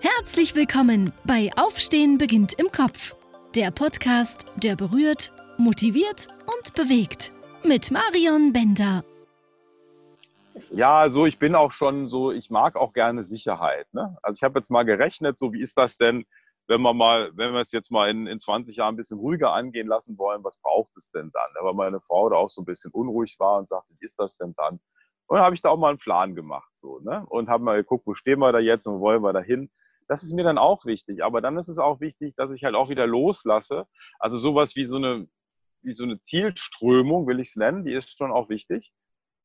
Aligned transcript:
Herzlich 0.00 0.54
willkommen 0.54 1.12
bei 1.24 1.50
Aufstehen 1.56 2.18
beginnt 2.18 2.52
im 2.52 2.70
Kopf. 2.70 3.16
Der 3.56 3.72
Podcast, 3.72 4.46
der 4.54 4.76
berührt, 4.76 5.32
motiviert 5.56 6.28
und 6.46 6.74
bewegt. 6.74 7.32
Mit 7.64 7.90
Marion 7.90 8.52
Bender. 8.52 9.02
Ja, 10.70 11.00
also 11.00 11.26
ich 11.26 11.40
bin 11.40 11.56
auch 11.56 11.72
schon 11.72 12.06
so, 12.06 12.30
ich 12.30 12.48
mag 12.48 12.76
auch 12.76 12.92
gerne 12.92 13.24
Sicherheit. 13.24 13.92
Ne? 13.92 14.16
Also 14.22 14.38
ich 14.38 14.44
habe 14.44 14.60
jetzt 14.60 14.70
mal 14.70 14.84
gerechnet, 14.84 15.36
so 15.36 15.52
wie 15.52 15.60
ist 15.60 15.76
das 15.76 15.96
denn, 15.96 16.26
wenn 16.68 16.80
wir 16.80 16.94
mal, 16.94 17.32
wenn 17.34 17.52
wir 17.52 17.60
es 17.60 17.72
jetzt 17.72 17.90
mal 17.90 18.08
in, 18.08 18.28
in 18.28 18.38
20 18.38 18.76
Jahren 18.76 18.94
ein 18.94 18.96
bisschen 18.96 19.18
ruhiger 19.18 19.52
angehen 19.52 19.88
lassen 19.88 20.16
wollen, 20.16 20.44
was 20.44 20.58
braucht 20.58 20.96
es 20.96 21.10
denn 21.10 21.32
dann? 21.32 21.64
Weil 21.64 21.74
meine 21.74 22.00
Frau 22.00 22.28
da 22.28 22.36
auch 22.36 22.50
so 22.50 22.62
ein 22.62 22.66
bisschen 22.66 22.92
unruhig 22.92 23.34
war 23.40 23.58
und 23.58 23.66
sagte, 23.66 23.92
wie 23.98 24.04
ist 24.04 24.20
das 24.20 24.36
denn 24.36 24.54
dann? 24.56 24.78
Und 25.26 25.36
dann 25.36 25.44
habe 25.44 25.54
ich 25.54 25.60
da 25.60 25.70
auch 25.70 25.76
mal 25.76 25.90
einen 25.90 25.98
Plan 25.98 26.34
gemacht 26.34 26.70
so, 26.76 27.00
ne? 27.00 27.24
Und 27.28 27.48
habe 27.48 27.64
mal 27.64 27.76
geguckt, 27.76 28.06
wo 28.06 28.14
stehen 28.14 28.38
wir 28.38 28.52
da 28.52 28.58
jetzt 28.58 28.86
und 28.86 28.94
wo 28.94 29.00
wollen 29.00 29.22
wir 29.22 29.32
da 29.32 29.40
hin? 29.40 29.70
Das 30.08 30.22
ist 30.22 30.32
mir 30.32 30.42
dann 30.42 30.58
auch 30.58 30.84
wichtig. 30.86 31.22
Aber 31.22 31.40
dann 31.40 31.58
ist 31.58 31.68
es 31.68 31.78
auch 31.78 32.00
wichtig, 32.00 32.34
dass 32.34 32.50
ich 32.50 32.64
halt 32.64 32.74
auch 32.74 32.88
wieder 32.88 33.06
loslasse. 33.06 33.86
Also 34.18 34.38
sowas 34.38 34.74
wie 34.74 34.84
so 34.84 34.96
eine, 34.96 35.28
wie 35.82 35.92
so 35.92 36.04
eine 36.04 36.20
Zielströmung, 36.20 37.26
will 37.26 37.40
ich 37.40 37.50
es 37.50 37.56
nennen, 37.56 37.84
die 37.84 37.92
ist 37.92 38.16
schon 38.16 38.32
auch 38.32 38.48
wichtig. 38.48 38.92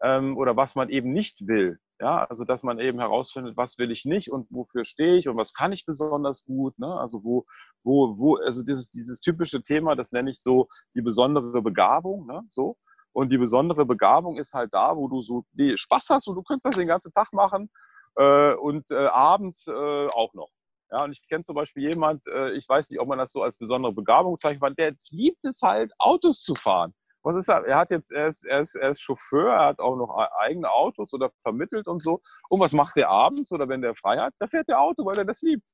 Ähm, 0.01 0.37
oder 0.37 0.57
was 0.57 0.75
man 0.75 0.89
eben 0.89 1.11
nicht 1.11 1.47
will. 1.47 1.79
Ja, 1.99 2.25
also 2.25 2.43
dass 2.43 2.63
man 2.63 2.79
eben 2.79 2.99
herausfindet, 2.99 3.55
was 3.55 3.77
will 3.77 3.91
ich 3.91 4.03
nicht 4.03 4.31
und 4.31 4.47
wofür 4.49 4.83
stehe 4.83 5.15
ich 5.15 5.29
und 5.29 5.37
was 5.37 5.53
kann 5.53 5.71
ich 5.71 5.85
besonders 5.85 6.43
gut. 6.43 6.77
Ne? 6.79 6.87
Also 6.99 7.23
wo, 7.23 7.45
wo, 7.83 8.17
wo, 8.17 8.35
also 8.37 8.63
dieses, 8.63 8.89
dieses 8.89 9.21
typische 9.21 9.61
Thema, 9.61 9.95
das 9.95 10.11
nenne 10.11 10.31
ich 10.31 10.41
so 10.41 10.67
die 10.95 11.01
besondere 11.01 11.61
Begabung. 11.61 12.25
Ne? 12.25 12.41
So. 12.49 12.77
Und 13.13 13.31
die 13.31 13.37
besondere 13.37 13.85
Begabung 13.85 14.37
ist 14.37 14.53
halt 14.53 14.73
da, 14.73 14.97
wo 14.97 15.07
du 15.07 15.21
so 15.21 15.45
Spaß 15.75 16.09
hast 16.09 16.27
und 16.27 16.35
du 16.35 16.41
kannst 16.41 16.65
das 16.65 16.75
den 16.75 16.87
ganzen 16.87 17.13
Tag 17.13 17.31
machen 17.31 17.69
und 18.15 18.91
äh, 18.91 19.07
abends 19.07 19.67
äh, 19.67 19.71
auch 19.71 20.33
noch. 20.33 20.49
Ja, 20.91 21.05
und 21.05 21.11
ich 21.11 21.27
kenne 21.27 21.43
zum 21.43 21.55
Beispiel 21.55 21.89
jemand, 21.89 22.27
äh, 22.27 22.51
ich 22.51 22.69
weiß 22.69 22.89
nicht, 22.91 22.99
ob 22.99 23.07
man 23.07 23.17
das 23.17 23.31
so 23.31 23.41
als 23.41 23.57
besondere 23.57 23.93
Begabung 23.93 24.37
zeichnet, 24.37 24.77
der 24.77 24.93
liebt 25.09 25.43
es 25.43 25.61
halt, 25.61 25.91
Autos 25.97 26.43
zu 26.43 26.53
fahren. 26.53 26.93
Was 27.23 27.35
ist 27.35 27.49
er? 27.49 27.65
Er 27.65 27.77
hat 27.77 27.89
jetzt, 27.89 28.11
er 28.11 28.27
ist, 28.27 28.45
er 28.45 28.59
ist, 28.59 28.75
er 28.75 28.91
ist 28.91 29.01
Chauffeur, 29.01 29.53
er 29.53 29.65
hat 29.67 29.79
auch 29.79 29.95
noch 29.95 30.15
e-, 30.19 30.45
eigene 30.45 30.69
Autos 30.69 31.13
oder 31.13 31.31
vermittelt 31.41 31.87
und 31.87 32.01
so. 32.01 32.21
Und 32.49 32.59
was 32.59 32.73
macht 32.73 32.97
er 32.97 33.09
abends 33.09 33.51
oder 33.51 33.67
wenn 33.69 33.81
der 33.81 33.95
frei 33.95 34.17
hat? 34.17 34.33
Da 34.39 34.47
fährt 34.47 34.67
der 34.67 34.81
Auto, 34.81 35.05
weil 35.05 35.17
er 35.17 35.25
das 35.25 35.41
liebt. 35.41 35.67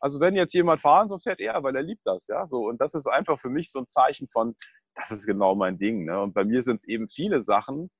Also 0.00 0.20
wenn 0.20 0.34
jetzt 0.34 0.52
jemand 0.52 0.80
fahren, 0.80 1.08
so 1.08 1.18
fährt 1.18 1.40
er, 1.40 1.62
weil 1.62 1.76
er 1.76 1.82
liebt 1.82 2.04
das, 2.04 2.26
ja. 2.26 2.46
So 2.46 2.66
und 2.66 2.80
das 2.80 2.94
ist 2.94 3.06
einfach 3.06 3.38
für 3.38 3.48
mich 3.50 3.70
so 3.70 3.78
ein 3.78 3.88
Zeichen 3.88 4.28
von, 4.28 4.56
das 4.94 5.10
ist 5.10 5.26
genau 5.26 5.54
mein 5.54 5.78
Ding. 5.78 6.04
Ne? 6.04 6.20
Und 6.20 6.34
bei 6.34 6.44
mir 6.44 6.60
sind 6.60 6.76
es 6.76 6.84
eben 6.84 7.08
viele 7.08 7.40
Sachen. 7.40 7.90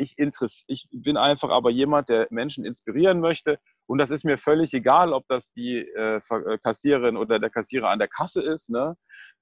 Ich, 0.00 0.14
ich 0.16 0.88
bin 0.92 1.16
einfach 1.16 1.50
aber 1.50 1.70
jemand, 1.70 2.08
der 2.08 2.28
Menschen 2.30 2.64
inspirieren 2.64 3.20
möchte. 3.20 3.58
Und 3.86 3.98
das 3.98 4.10
ist 4.10 4.24
mir 4.24 4.38
völlig 4.38 4.72
egal, 4.72 5.12
ob 5.12 5.26
das 5.28 5.52
die 5.52 5.78
äh, 5.78 6.16
äh, 6.16 6.58
Kassiererin 6.58 7.16
oder 7.16 7.38
der 7.38 7.50
Kassierer 7.50 7.90
an 7.90 7.98
der 7.98 8.08
Kasse 8.08 8.42
ist. 8.42 8.70
Ne? 8.70 8.96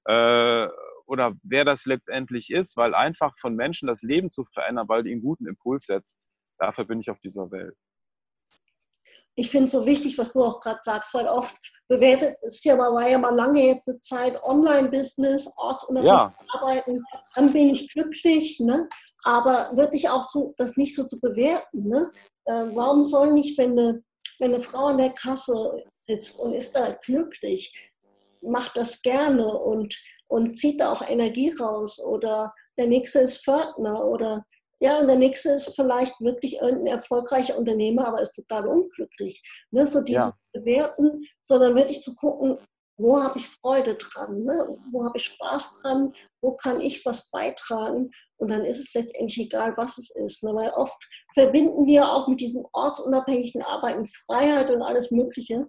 Äh, 0.05 0.67
oder 1.05 1.33
wer 1.43 1.63
das 1.63 1.85
letztendlich 1.85 2.49
ist, 2.49 2.75
weil 2.75 2.95
einfach 2.95 3.37
von 3.39 3.55
Menschen 3.55 3.87
das 3.87 4.01
Leben 4.01 4.31
zu 4.31 4.43
verändern, 4.43 4.89
weil 4.89 5.03
die 5.03 5.11
einen 5.11 5.21
guten 5.21 5.47
Impuls 5.47 5.85
setzt, 5.85 6.17
dafür 6.57 6.85
bin 6.85 6.99
ich 6.99 7.09
auf 7.11 7.19
dieser 7.19 7.51
Welt 7.51 7.75
ich 9.37 9.51
finde 9.51 9.65
es 9.65 9.71
so 9.71 9.85
wichtig, 9.85 10.17
was 10.17 10.31
du 10.31 10.43
auch 10.43 10.59
gerade 10.59 10.79
sagst, 10.81 11.13
weil 11.13 11.27
oft 11.27 11.55
bewertet 11.87 12.35
ist 12.41 12.65
ja 12.65 12.77
war 12.77 13.07
ja 13.07 13.19
mal 13.19 13.33
lange 13.33 13.67
jetzt 13.67 13.87
eine 13.87 13.99
Zeit 13.99 14.43
Online-Business, 14.43 15.47
ortsunabhängig 15.57 16.11
ja. 16.11 16.35
arbeiten, 16.49 17.03
dann 17.35 17.53
bin 17.53 17.69
ich 17.69 17.87
glücklich, 17.93 18.59
ne? 18.59 18.89
Aber 19.27 19.71
wirklich 19.75 20.07
auch 20.07 20.29
so, 20.29 20.53
das 20.55 20.77
nicht 20.77 20.95
so 20.95 21.03
zu 21.03 21.19
bewerten. 21.19 21.89
Ne? 21.89 22.09
Äh, 22.45 22.67
warum 22.73 23.03
soll 23.03 23.33
nicht, 23.33 23.57
wenn 23.57 23.71
eine, 23.77 24.01
wenn 24.39 24.53
eine 24.53 24.63
Frau 24.63 24.85
an 24.85 24.97
der 24.97 25.09
Kasse 25.09 25.83
sitzt 25.93 26.39
und 26.39 26.53
ist 26.53 26.73
da 26.73 26.93
glücklich, 27.03 27.91
macht 28.41 28.77
das 28.77 29.01
gerne 29.01 29.45
und, 29.45 29.93
und 30.27 30.57
zieht 30.57 30.79
da 30.79 30.93
auch 30.93 31.07
Energie 31.09 31.53
raus 31.59 31.99
oder 31.99 32.53
der 32.77 32.87
nächste 32.87 33.19
ist 33.19 33.43
Pförtner 33.43 34.05
oder 34.05 34.45
ja, 34.79 34.99
und 34.99 35.07
der 35.07 35.17
nächste 35.17 35.49
ist 35.49 35.75
vielleicht 35.75 36.13
wirklich 36.21 36.61
irgendein 36.61 36.97
erfolgreicher 36.97 37.57
Unternehmer, 37.57 38.07
aber 38.07 38.21
ist 38.21 38.35
total 38.35 38.67
unglücklich. 38.67 39.41
Ne? 39.71 39.87
So 39.87 40.03
dieses 40.03 40.25
ja. 40.25 40.31
Bewerten, 40.53 41.27
sondern 41.43 41.75
wirklich 41.75 42.01
zu 42.01 42.15
gucken, 42.15 42.59
wo 42.97 43.21
habe 43.21 43.39
ich 43.39 43.47
Freude 43.47 43.95
dran, 43.95 44.43
ne? 44.43 44.77
wo 44.91 45.05
habe 45.05 45.17
ich 45.17 45.25
Spaß 45.25 45.81
dran, 45.81 46.13
wo 46.41 46.55
kann 46.55 46.81
ich 46.81 47.05
was 47.05 47.29
beitragen. 47.29 48.09
Und 48.37 48.51
dann 48.51 48.65
ist 48.65 48.79
es 48.79 48.93
letztendlich 48.93 49.39
egal, 49.39 49.75
was 49.77 49.97
es 49.97 50.09
ist. 50.15 50.43
Ne? 50.43 50.53
Weil 50.53 50.71
oft 50.71 50.97
verbinden 51.33 51.85
wir 51.85 52.09
auch 52.09 52.27
mit 52.27 52.39
diesem 52.39 52.65
ortsunabhängigen 52.73 53.61
Arbeiten 53.61 54.05
Freiheit 54.05 54.71
und 54.71 54.81
alles 54.81 55.11
Mögliche. 55.11 55.67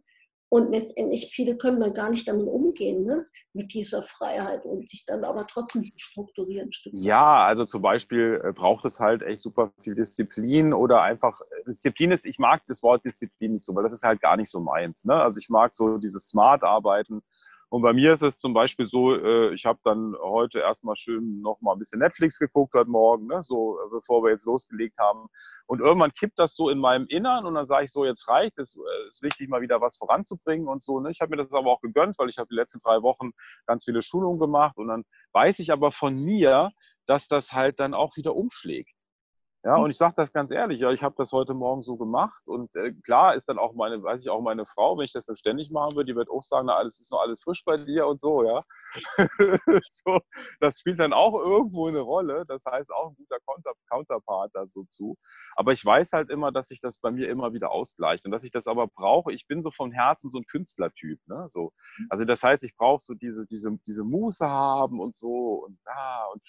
Und 0.51 0.71
letztendlich 0.71 1.31
viele 1.31 1.57
können 1.57 1.81
dann 1.81 1.93
gar 1.93 2.11
nicht 2.11 2.27
damit 2.27 2.47
umgehen, 2.47 3.05
ne? 3.05 3.27
mit 3.53 3.75
dieser 3.75 4.03
Freiheit 4.03 4.65
und 4.65 4.89
sich 4.89 5.05
dann 5.05 5.25
aber 5.25 5.47
trotzdem 5.47 5.85
strukturieren. 5.97 6.71
Ja, 6.93 7.45
also 7.45 7.65
zum 7.65 7.83
Beispiel 7.83 8.41
äh, 8.45 8.53
braucht 8.53 8.85
es 8.85 9.01
halt 9.01 9.23
echt 9.23 9.43
super 9.43 9.73
viel 9.83 9.95
Disziplin 9.95 10.73
oder 10.73 11.03
einfach, 11.03 11.41
äh, 11.41 11.65
Disziplin 11.67 12.13
ist, 12.13 12.25
ich 12.25 12.39
mag 12.39 12.63
das 12.69 12.83
Wort 12.83 13.05
Disziplin 13.05 13.55
nicht 13.55 13.65
so, 13.65 13.75
weil 13.75 13.83
das 13.83 13.93
ist 13.93 14.05
halt 14.05 14.21
gar 14.21 14.37
nicht 14.37 14.51
so 14.51 14.61
meins. 14.61 15.05
Ne? 15.05 15.15
Also 15.15 15.39
ich 15.39 15.49
mag 15.49 15.75
so 15.75 15.99
dieses 15.99 16.29
Smart-Arbeiten 16.29 17.23
und 17.71 17.83
bei 17.83 17.93
mir 17.93 18.15
ist 18.15 18.23
es 18.23 18.41
zum 18.41 18.55
Beispiel 18.55 18.87
so, 18.87 19.15
äh, 19.15 19.53
ich 19.53 19.67
habe 19.67 19.79
dann 19.85 20.15
heute 20.23 20.61
erstmal 20.61 20.97
schön 20.97 21.43
noch 21.43 21.61
mal 21.61 21.73
ein 21.73 21.79
bisschen 21.79 22.01
Netflix 22.01 22.39
geguckt 22.39 22.75
heute 22.75 22.89
Morgen, 22.89 23.27
ne, 23.27 23.43
so 23.43 23.79
äh, 23.79 23.91
bevor 23.91 24.23
wir 24.23 24.31
jetzt 24.31 24.47
losgelegt 24.47 24.99
haben. 24.99 25.29
Und 25.67 25.81
irgendwann 25.81 26.13
kippt 26.13 26.39
das 26.39 26.55
so 26.55 26.71
in 26.71 26.79
meinem 26.79 27.07
Innern 27.09 27.45
und 27.45 27.55
dann 27.55 27.67
sage 27.67 27.85
ich 27.85 27.93
so, 27.93 28.07
jetzt 28.07 28.27
reicht 28.29 28.59
es, 28.59 28.75
äh, 28.75 29.09
ist 29.09 29.23
wichtig, 29.23 29.51
mal 29.51 29.61
wieder 29.61 29.83
was 29.83 29.99
voranzubringen 29.99 30.67
und 30.67 30.83
so. 30.83 30.99
Ne. 31.01 31.11
Ich 31.11 31.21
habe 31.21 31.31
mir 31.31 31.43
das 31.43 31.53
aber 31.53 31.71
auch 31.71 31.83
gegönnt, 31.83 32.19
weil 32.19 32.31
ich 32.31 32.39
habe 32.39 32.49
die 32.49 32.55
letzten 32.55 32.79
drei 32.79 33.03
Wochen 33.03 33.33
ganz 33.67 33.85
viele 33.85 34.01
Schulungen 34.01 34.39
gemacht 34.39 34.79
und 34.79 34.89
dann 34.89 35.05
weiß 35.33 35.59
ich 35.59 35.71
aber 35.71 35.93
von 35.93 36.15
mir, 36.15 36.71
dass 37.05 37.29
das 37.29 37.53
halt 37.53 37.81
dann 37.81 37.93
auch 37.93 38.17
wieder 38.17 38.35
umschlägt. 38.35 38.98
Ja, 39.65 39.77
hm. 39.77 39.85
und 39.85 39.91
ich 39.91 39.97
sage 39.97 40.15
das 40.17 40.33
ganz 40.33 40.51
ehrlich, 40.53 40.81
ja, 40.81 40.93
ich 40.93 41.03
habe 41.03 41.17
das 41.19 41.33
heute 41.33 41.53
Morgen 41.53 41.83
so 41.83 41.97
gemacht 41.97 42.47
und 42.47 42.75
äh, 42.77 42.93
klar 43.05 43.35
ist 43.35 43.49
dann 43.49 43.59
auch 43.59 43.75
meine, 43.75 44.01
weiß 44.03 44.23
ich 44.23 44.31
auch 44.31 44.41
meine 44.41 44.65
Frau, 44.65 44.97
wenn 44.97 45.05
ich 45.05 45.13
das 45.13 45.27
dann 45.27 45.35
ständig 45.37 45.71
machen 45.71 45.97
würde, 45.97 46.13
die 46.13 46.17
wird 46.17 46.31
auch 46.31 46.45
sagen, 46.45 46.67
na, 46.67 46.77
alles 46.77 47.01
ist 47.01 47.11
noch 47.11 47.21
alles 47.21 47.43
frisch 47.43 47.65
bei 47.65 47.77
dir 47.77 48.07
und 48.07 48.21
so, 48.21 48.45
ja. 48.45 48.63
so, 49.85 50.21
das 50.61 50.79
spielt 50.79 51.01
dann 51.01 51.13
auch 51.13 51.35
irgendwo 51.35 51.89
eine 51.89 52.01
Rolle, 52.01 52.45
das 52.47 52.65
heißt 52.67 52.93
auch 52.93 53.11
ein 53.11 53.17
guter 53.17 53.39
Counter 53.47 53.73
Counterpart 53.91 54.51
dazu 54.55 54.85
zu. 54.91 55.17
Aber 55.57 55.73
ich 55.73 55.85
weiß 55.85 56.13
halt 56.13 56.31
immer, 56.31 56.53
dass 56.53 56.69
sich 56.69 56.81
das 56.81 56.99
bei 56.99 57.11
mir 57.11 57.29
immer 57.29 57.53
wieder 57.53 57.73
ausgleicht 57.73 58.25
und 58.27 58.31
dass 58.31 58.45
ich 58.45 58.53
das 58.53 58.67
aber 58.69 58.87
brauche. 58.87 59.33
Ich 59.33 59.47
bin 59.49 59.63
so 59.63 59.71
vom 59.73 59.91
Herzen 59.91 60.31
so 60.31 60.39
ein 60.39 60.47
Künstlertyp, 60.47 61.19
ne, 61.27 61.47
so. 61.49 61.73
Hm. 61.97 62.07
Also 62.11 62.25
das 62.25 62.43
heißt, 62.43 62.63
ich 62.63 62.77
brauche 62.77 63.03
so 63.03 63.15
diese, 63.15 63.45
diese, 63.47 63.77
diese 63.87 64.05
Muße 64.05 64.47
haben 64.49 65.01
und 65.01 65.15
so 65.17 65.65
und, 65.67 65.79
ah, 65.87 66.27
und 66.33 66.43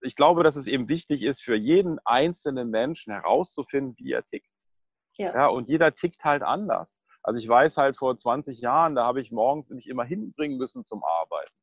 ich 0.00 0.16
glaube, 0.16 0.42
dass 0.42 0.56
es 0.56 0.66
eben 0.66 0.88
wichtig 0.88 1.22
ist, 1.22 1.42
für 1.42 1.56
jeden 1.56 1.98
einzelnen 2.04 2.70
Menschen 2.70 3.12
herauszufinden, 3.12 3.94
wie 3.98 4.12
er 4.12 4.24
tickt. 4.24 4.50
Ja. 5.18 5.34
ja. 5.34 5.46
und 5.48 5.68
jeder 5.68 5.94
tickt 5.94 6.24
halt 6.24 6.42
anders. 6.42 7.02
Also 7.22 7.38
ich 7.38 7.48
weiß 7.48 7.76
halt 7.76 7.96
vor 7.96 8.16
20 8.16 8.60
Jahren, 8.60 8.94
da 8.94 9.04
habe 9.04 9.20
ich 9.20 9.30
morgens 9.30 9.70
mich 9.70 9.88
immer 9.88 10.04
hinbringen 10.04 10.58
müssen 10.58 10.84
zum 10.84 11.04
Arbeiten. 11.04 11.54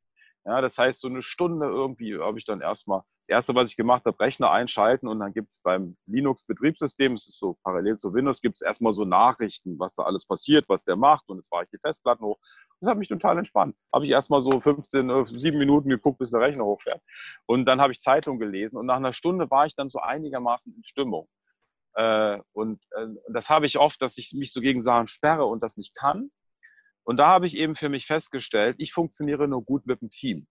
Ja, 0.46 0.62
das 0.62 0.78
heißt, 0.78 1.02
so 1.02 1.08
eine 1.08 1.22
Stunde 1.22 1.68
irgendwie 1.68 2.18
habe 2.18 2.40
ich 2.40 2.46
dann 2.46 2.62
erstmal, 2.62 3.02
das 3.20 3.28
erste, 3.28 3.56
was 3.56 3.70
ich 3.70 3.76
gemacht 3.76 4.06
habe, 4.06 4.20
Rechner 4.20 4.50
einschalten 4.52 5.08
und 5.08 5.20
dann 5.20 5.34
gibt 5.34 5.52
es 5.52 5.60
beim 5.60 5.98
Linux-Betriebssystem, 6.08 7.14
das 7.14 7.28
ist 7.28 7.38
so 7.38 7.58
parallel 7.64 7.98
zu 7.98 8.14
Windows, 8.14 8.42
gibt 8.42 8.56
es 8.56 8.62
erstmal 8.62 8.94
so 8.94 9.04
Nachrichten, 9.04 9.78
was 9.78 9.96
da 9.96 10.04
alles 10.04 10.26
passiert, 10.26 10.70
was 10.70 10.86
der 10.86 10.96
macht 10.96 11.28
und 11.28 11.38
jetzt 11.38 11.50
fahre 11.50 11.64
ich 11.64 11.70
die 11.70 11.78
Festplatten 11.78 12.24
hoch. 12.24 12.40
Das 12.80 12.90
hat 12.90 12.98
mich 12.98 13.10
total 13.10 13.38
entspannt. 13.38 13.76
Habe 13.94 14.06
ich 14.06 14.12
erstmal 14.12 14.42
so 14.42 14.52
15, 14.52 15.26
7 15.26 15.56
äh, 15.56 15.60
Minuten 15.60 15.90
geguckt, 15.90 16.20
bis 16.20 16.32
der 16.32 16.40
Rechner 16.40 16.64
hochfährt. 16.64 17.02
Und 17.46 17.66
dann 17.66 17.82
habe 17.82 17.92
ich 17.92 18.00
Zeitung 18.00 18.40
gelesen 18.40 18.78
und 18.78 18.86
nach 18.86 18.98
einer 18.98 19.14
Stunde 19.14 19.52
war 19.52 19.66
ich 19.66 19.76
dann 19.76 19.90
so 19.90 20.00
einigermaßen 20.00 20.74
in 20.74 20.84
Stimmung. 20.84 21.28
Äh, 21.96 22.40
und 22.54 22.82
äh, 22.92 23.08
das 23.28 23.50
habe 23.50 23.66
ich 23.66 23.78
oft, 23.78 24.02
dass 24.02 24.18
ich 24.18 24.34
mich 24.34 24.54
so 24.54 24.62
gegen 24.62 24.82
Sachen 24.82 25.08
sperre 25.08 25.46
und 25.46 25.64
das 25.64 25.76
nicht 25.76 25.96
kann. 25.96 26.32
Und 27.10 27.18
da 27.18 27.26
habe 27.26 27.48
ich 27.48 27.58
eben 27.58 27.76
für 27.76 27.90
mich 27.90 28.06
festgestellt, 28.06 28.76
ich 28.78 28.94
funktioniere 28.94 29.48
nur 29.48 29.64
gut 29.64 29.88
mit 29.88 30.00
dem 30.00 30.12
Team. 30.12 30.46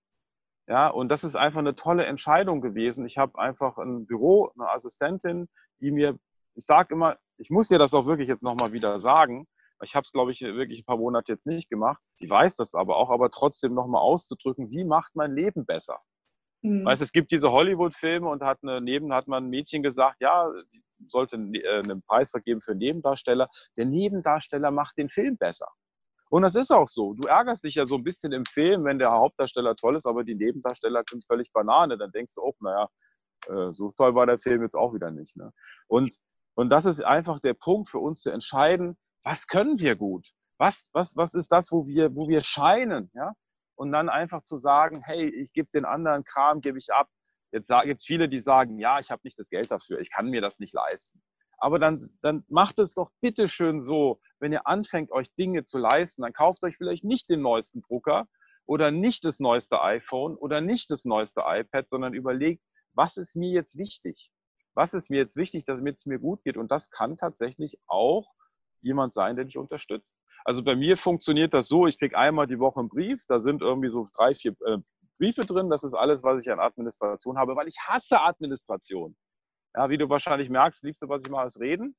Ja, 0.66 0.88
und 0.88 1.08
das 1.08 1.22
ist 1.22 1.37
einfach 1.37 1.60
eine 1.60 1.76
tolle 1.76 2.05
Entscheidung 2.05 2.60
gewesen. 2.60 3.06
Ich 3.06 3.16
habe 3.16 3.38
einfach 3.38 3.78
ein 3.78 4.06
Büro, 4.06 4.50
eine 4.58 4.69
Assistentin, 4.69 5.49
die 5.81 5.93
mir, 5.93 6.19
ich 6.56 6.66
sage 6.66 6.94
immer, 6.94 7.16
ich 7.37 7.50
muss 7.50 7.70
ihr 7.70 7.78
das 7.78 7.94
auch 7.94 8.06
wirklich 8.06 8.26
jetzt 8.26 8.43
nochmal 8.43 8.72
wieder 8.72 8.99
sagen, 8.99 9.46
ich 9.84 9.94
habe 9.94 10.05
es, 10.05 10.10
glaube 10.10 10.32
ich, 10.32 10.40
wirklich 10.40 10.81
ein 10.81 10.84
paar 10.84 10.96
Monate 10.96 11.31
jetzt 11.31 11.46
nicht 11.46 11.70
gemacht. 11.70 12.02
Sie 12.16 12.28
weiß 12.28 12.56
das 12.56 12.75
aber 12.75 12.96
auch, 12.96 13.10
aber 13.10 13.31
trotzdem 13.31 13.72
nochmal 13.72 14.02
auszudrücken, 14.02 14.66
sie 14.66 14.82
macht 14.82 15.14
mein 15.14 15.31
Leben 15.31 15.64
besser. 15.64 16.00
Mhm. 16.62 16.84
Weißt, 16.84 17.02
es 17.02 17.12
gibt 17.12 17.31
diese 17.31 17.52
Hollywood-Filme 17.52 18.28
und 18.28 18.43
hat 18.43 18.58
eine, 18.64 18.81
neben 18.81 19.12
hat 19.12 19.28
man 19.28 19.44
ein 19.44 19.49
Mädchen 19.49 19.84
gesagt, 19.84 20.20
ja, 20.20 20.50
sie 20.66 20.82
sollte 21.06 21.37
äh, 21.37 21.82
einen 21.84 22.02
Preis 22.02 22.32
vergeben 22.32 22.62
für 22.62 22.75
Nebendarsteller. 22.75 23.49
Der 23.76 23.84
Nebendarsteller 23.84 24.72
macht 24.72 24.96
den 24.96 25.08
Film 25.08 25.37
besser. 25.38 25.69
Und 26.31 26.43
das 26.43 26.55
ist 26.55 26.71
auch 26.71 26.89
so. 26.89 27.15
Du 27.15 27.27
ärgerst 27.27 27.65
dich 27.65 27.75
ja 27.75 27.87
so 27.87 27.97
ein 27.97 28.05
bisschen 28.05 28.33
im 28.33 28.45
Film, 28.45 28.85
wenn 28.85 28.99
der 28.99 29.11
Hauptdarsteller 29.11 29.77
toll 29.77 29.97
ist, 29.97 30.07
aber 30.07 30.25
die 30.25 30.35
Nebendarsteller 30.35 31.03
sind 31.09 31.25
völlig 31.27 31.53
Banane. 31.53 31.97
Dann 31.97 32.13
denkst 32.13 32.35
du 32.35 32.43
auch, 32.43 32.55
naja, 32.61 32.89
äh, 33.47 33.73
so 33.73 33.93
toll 33.93 34.15
war 34.15 34.27
der 34.27 34.39
Film 34.39 34.63
jetzt 34.63 34.77
auch 34.77 34.93
wieder 34.95 35.11
nicht. 35.11 35.37
Ne? 35.37 35.53
Und, 35.87 36.17
und 36.55 36.71
das 36.71 36.85
ist 36.85 37.01
einfach 37.01 37.41
der 37.41 37.55
Punkt 37.55 37.89
für 37.89 37.99
uns 37.99 38.21
zu 38.21 38.31
entscheiden, 38.31 38.99
was 39.23 39.47
können 39.47 39.79
wir 39.79 39.97
gut? 39.97 40.29
Was, 40.59 40.91
was, 40.93 41.17
was 41.17 41.35
ist 41.35 41.53
das, 41.53 41.71
wo 41.71 41.87
wir, 41.87 42.15
wo 42.15 42.29
wir 42.29 42.41
scheinen? 42.43 43.11
Ja? 43.15 43.33
Und 43.77 43.93
dann 43.93 44.09
einfach 44.09 44.43
zu 44.43 44.57
sagen, 44.57 45.03
hey, 45.03 45.29
ich 45.29 45.53
gebe 45.53 45.69
den 45.73 45.85
anderen 45.85 46.25
Kram, 46.25 46.61
gebe 46.61 46.79
ich 46.79 46.93
ab. 46.93 47.09
Jetzt 47.53 47.69
gibt 47.85 48.01
es 48.01 48.07
viele, 48.07 48.29
die 48.29 48.41
sagen, 48.41 48.79
ja, 48.79 48.99
ich 48.99 49.11
habe 49.11 49.23
nicht 49.25 49.39
das 49.39 49.49
Geld 49.49 49.71
dafür, 49.71 50.01
ich 50.01 50.11
kann 50.11 50.29
mir 50.29 50.43
das 50.43 50.59
nicht 50.59 50.75
leisten. 50.75 51.23
Aber 51.58 51.78
dann, 51.78 51.99
dann 52.22 52.44
macht 52.49 52.78
es 52.78 52.94
doch 52.94 53.10
bitteschön 53.20 53.81
so, 53.81 54.20
wenn 54.38 54.52
ihr 54.52 54.66
anfängt, 54.66 55.10
euch 55.10 55.34
Dinge 55.34 55.64
zu 55.64 55.78
leisten, 55.78 56.22
dann 56.22 56.32
kauft 56.32 56.62
euch 56.64 56.76
vielleicht 56.76 57.05
nicht 57.05 57.28
den 57.28 57.43
neuesten 57.43 57.82
Drucker 57.82 58.26
oder 58.66 58.90
nicht 58.90 59.25
das 59.25 59.40
neueste 59.40 59.81
iPhone 59.82 60.37
oder 60.37 60.60
nicht 60.60 60.90
das 60.90 61.05
neueste 61.05 61.43
iPad, 61.44 61.88
sondern 61.88 62.14
überlegt, 62.14 62.62
was 62.93 63.16
ist 63.16 63.34
mir 63.34 63.50
jetzt 63.50 63.76
wichtig? 63.76 64.31
Was 64.75 64.94
ist 64.94 65.10
mir 65.10 65.16
jetzt 65.16 65.37
wichtig, 65.37 65.64
damit 65.64 65.96
es 65.96 66.06
mir 66.06 66.19
gut 66.19 66.44
geht? 66.44 66.56
Und 66.56 66.70
das 66.70 66.90
kann 66.90 67.16
tatsächlich 67.16 67.78
auch 67.87 68.32
jemand 68.81 69.12
sein, 69.12 69.34
der 69.34 69.44
dich 69.44 69.58
unterstützt. 69.58 70.16
Also 70.44 70.62
bei 70.62 70.76
mir 70.76 70.96
funktioniert 70.96 71.52
das 71.52 71.69
so, 71.69 71.87
ich 71.87 71.99
kriege 71.99 72.16
einmal 72.16 72.46
die 72.46 72.60
Woche 72.60 72.81
einen 72.81 72.88
Brief, 72.88 73.25
da 73.26 73.40
sind 73.40 73.60
irgendwie 73.60 73.90
so 73.90 74.06
drei, 74.14 74.34
vier 74.34 74.55
äh, 74.64 74.78
Briefe 75.19 75.44
drin, 75.44 75.69
das 75.69 75.82
ist 75.82 75.94
alles, 75.94 76.22
was 76.22 76.44
ich 76.44 76.52
an 76.52 76.60
Administration 76.60 77.38
habe, 77.38 77.56
weil 77.56 77.66
ich 77.66 77.76
hasse 77.81 78.20
Administration. 78.20 79.16
Ja, 79.75 79.91
wie 79.91 79.99
du 79.99 80.09
wahrscheinlich 80.09 80.49
merkst, 80.50 80.82
liebste, 80.82 81.09
was 81.09 81.23
ich 81.23 81.31
mache, 81.31 81.47
ist 81.47 81.61
reden 81.61 81.94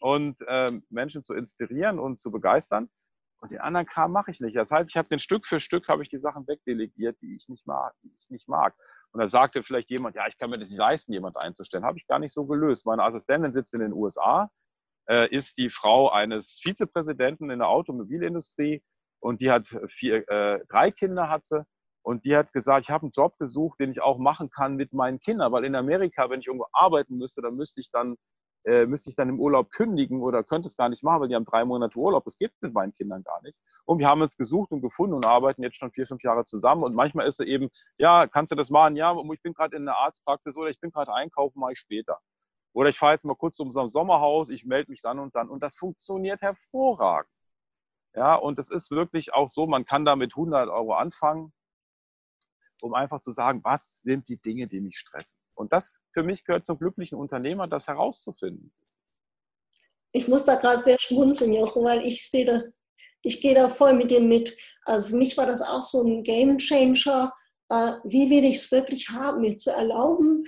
und 0.00 0.40
äh, 0.46 0.70
Menschen 0.90 1.22
zu 1.22 1.34
inspirieren 1.34 1.98
und 1.98 2.20
zu 2.20 2.30
begeistern. 2.30 2.88
Und 3.38 3.52
den 3.52 3.60
anderen 3.60 3.86
Kram 3.86 4.12
mache 4.12 4.30
ich 4.30 4.40
nicht. 4.40 4.56
Das 4.56 4.70
heißt, 4.70 4.90
ich 4.90 4.96
habe 4.96 5.08
den 5.08 5.18
Stück 5.18 5.46
für 5.46 5.60
Stück 5.60 5.88
habe 5.88 6.02
ich 6.02 6.08
die 6.08 6.18
Sachen 6.18 6.46
wegdelegiert, 6.48 7.20
die 7.20 7.34
ich 7.34 7.48
nicht 7.48 7.66
mag, 7.66 7.94
die 8.02 8.10
ich 8.14 8.30
nicht 8.30 8.48
mag. 8.48 8.74
Und 9.12 9.20
da 9.20 9.28
sagte 9.28 9.62
vielleicht 9.62 9.90
jemand, 9.90 10.16
ja, 10.16 10.26
ich 10.26 10.38
kann 10.38 10.48
mir 10.50 10.58
das 10.58 10.70
nicht 10.70 10.78
leisten, 10.78 11.12
jemand 11.12 11.36
einzustellen. 11.36 11.84
Habe 11.84 11.98
ich 11.98 12.06
gar 12.06 12.18
nicht 12.18 12.32
so 12.32 12.46
gelöst. 12.46 12.86
Meine 12.86 13.02
Assistentin 13.02 13.52
sitzt 13.52 13.74
in 13.74 13.80
den 13.80 13.92
USA, 13.92 14.50
äh, 15.08 15.28
ist 15.34 15.58
die 15.58 15.68
Frau 15.68 16.10
eines 16.10 16.60
Vizepräsidenten 16.62 17.50
in 17.50 17.58
der 17.58 17.68
Automobilindustrie 17.68 18.82
und 19.20 19.40
die 19.40 19.50
hat 19.50 19.68
vier, 19.88 20.28
äh, 20.28 20.64
drei 20.68 20.90
Kinder 20.90 21.28
hat 21.28 21.44
sie. 21.44 21.64
Und 22.06 22.24
die 22.24 22.36
hat 22.36 22.52
gesagt, 22.52 22.84
ich 22.84 22.90
habe 22.92 23.02
einen 23.02 23.10
Job 23.10 23.36
gesucht, 23.36 23.80
den 23.80 23.90
ich 23.90 24.00
auch 24.00 24.18
machen 24.18 24.48
kann 24.48 24.76
mit 24.76 24.92
meinen 24.92 25.18
Kindern, 25.18 25.50
weil 25.50 25.64
in 25.64 25.74
Amerika, 25.74 26.30
wenn 26.30 26.38
ich 26.38 26.46
irgendwo 26.46 26.66
arbeiten 26.70 27.16
müsste, 27.16 27.42
dann 27.42 27.56
müsste 27.56 27.80
ich 27.80 27.90
dann 27.90 28.16
äh, 28.64 28.86
müsste 28.86 29.10
ich 29.10 29.16
dann 29.16 29.28
im 29.28 29.40
Urlaub 29.40 29.72
kündigen 29.72 30.22
oder 30.22 30.44
könnte 30.44 30.68
es 30.68 30.76
gar 30.76 30.88
nicht 30.88 31.02
machen, 31.02 31.20
weil 31.20 31.28
die 31.28 31.34
haben 31.34 31.44
drei 31.44 31.64
Monate 31.64 31.98
Urlaub. 31.98 32.24
Das 32.24 32.36
geht 32.36 32.52
mit 32.60 32.72
meinen 32.72 32.92
Kindern 32.92 33.24
gar 33.24 33.42
nicht. 33.42 33.60
Und 33.86 33.98
wir 33.98 34.06
haben 34.06 34.22
uns 34.22 34.36
gesucht 34.36 34.70
und 34.70 34.82
gefunden 34.82 35.14
und 35.14 35.26
arbeiten 35.26 35.64
jetzt 35.64 35.78
schon 35.78 35.90
vier, 35.90 36.06
fünf 36.06 36.22
Jahre 36.22 36.44
zusammen. 36.44 36.84
Und 36.84 36.94
manchmal 36.94 37.26
ist 37.26 37.40
es 37.40 37.46
eben, 37.46 37.70
ja, 37.98 38.28
kannst 38.28 38.52
du 38.52 38.56
das 38.56 38.70
machen? 38.70 38.94
Ja, 38.94 39.16
ich 39.32 39.42
bin 39.42 39.52
gerade 39.52 39.76
in 39.76 39.84
der 39.84 39.96
Arztpraxis 39.96 40.56
oder 40.56 40.70
ich 40.70 40.78
bin 40.80 40.92
gerade 40.92 41.12
einkaufen, 41.12 41.58
mache 41.58 41.72
ich 41.72 41.80
später. 41.80 42.20
Oder 42.72 42.90
ich 42.90 42.98
fahre 42.98 43.14
jetzt 43.14 43.24
mal 43.24 43.34
kurz 43.34 43.56
zu 43.56 43.64
unserem 43.64 43.88
Sommerhaus, 43.88 44.48
ich 44.48 44.64
melde 44.64 44.92
mich 44.92 45.02
dann 45.02 45.18
und 45.18 45.34
dann. 45.34 45.48
Und 45.48 45.62
das 45.62 45.76
funktioniert 45.76 46.40
hervorragend. 46.40 47.30
Ja, 48.14 48.36
und 48.36 48.58
es 48.58 48.70
ist 48.70 48.90
wirklich 48.90 49.34
auch 49.34 49.50
so, 49.50 49.66
man 49.66 49.84
kann 49.84 50.04
da 50.04 50.16
mit 50.16 50.32
100 50.32 50.68
Euro 50.70 50.94
anfangen, 50.94 51.52
um 52.80 52.94
einfach 52.94 53.20
zu 53.20 53.32
sagen, 53.32 53.60
was 53.64 54.02
sind 54.02 54.28
die 54.28 54.36
Dinge, 54.36 54.66
die 54.66 54.80
mich 54.80 54.98
stressen. 54.98 55.38
Und 55.54 55.72
das 55.72 56.02
für 56.12 56.22
mich 56.22 56.44
gehört 56.44 56.66
zum 56.66 56.78
glücklichen 56.78 57.18
Unternehmer, 57.18 57.66
das 57.66 57.86
herauszufinden. 57.86 58.72
Ich 60.12 60.28
muss 60.28 60.44
da 60.44 60.54
gerade 60.54 60.82
sehr 60.82 60.98
schmunzeln, 60.98 61.52
Jochen, 61.52 61.84
weil 61.84 62.06
ich 62.06 62.30
sehe 62.30 62.44
das, 62.44 62.72
ich 63.22 63.40
gehe 63.40 63.54
da 63.54 63.68
voll 63.68 63.92
mit 63.92 64.10
dir 64.10 64.20
mit. 64.20 64.56
Also 64.84 65.08
für 65.08 65.16
mich 65.16 65.36
war 65.36 65.46
das 65.46 65.60
auch 65.60 65.82
so 65.82 66.02
ein 66.02 66.22
Game 66.22 66.58
Changer. 66.58 67.32
Äh, 67.68 67.92
wie 68.04 68.30
will 68.30 68.44
ich 68.44 68.56
es 68.56 68.70
wirklich 68.70 69.08
haben, 69.10 69.40
mir 69.40 69.58
zu 69.58 69.70
erlauben, 69.70 70.44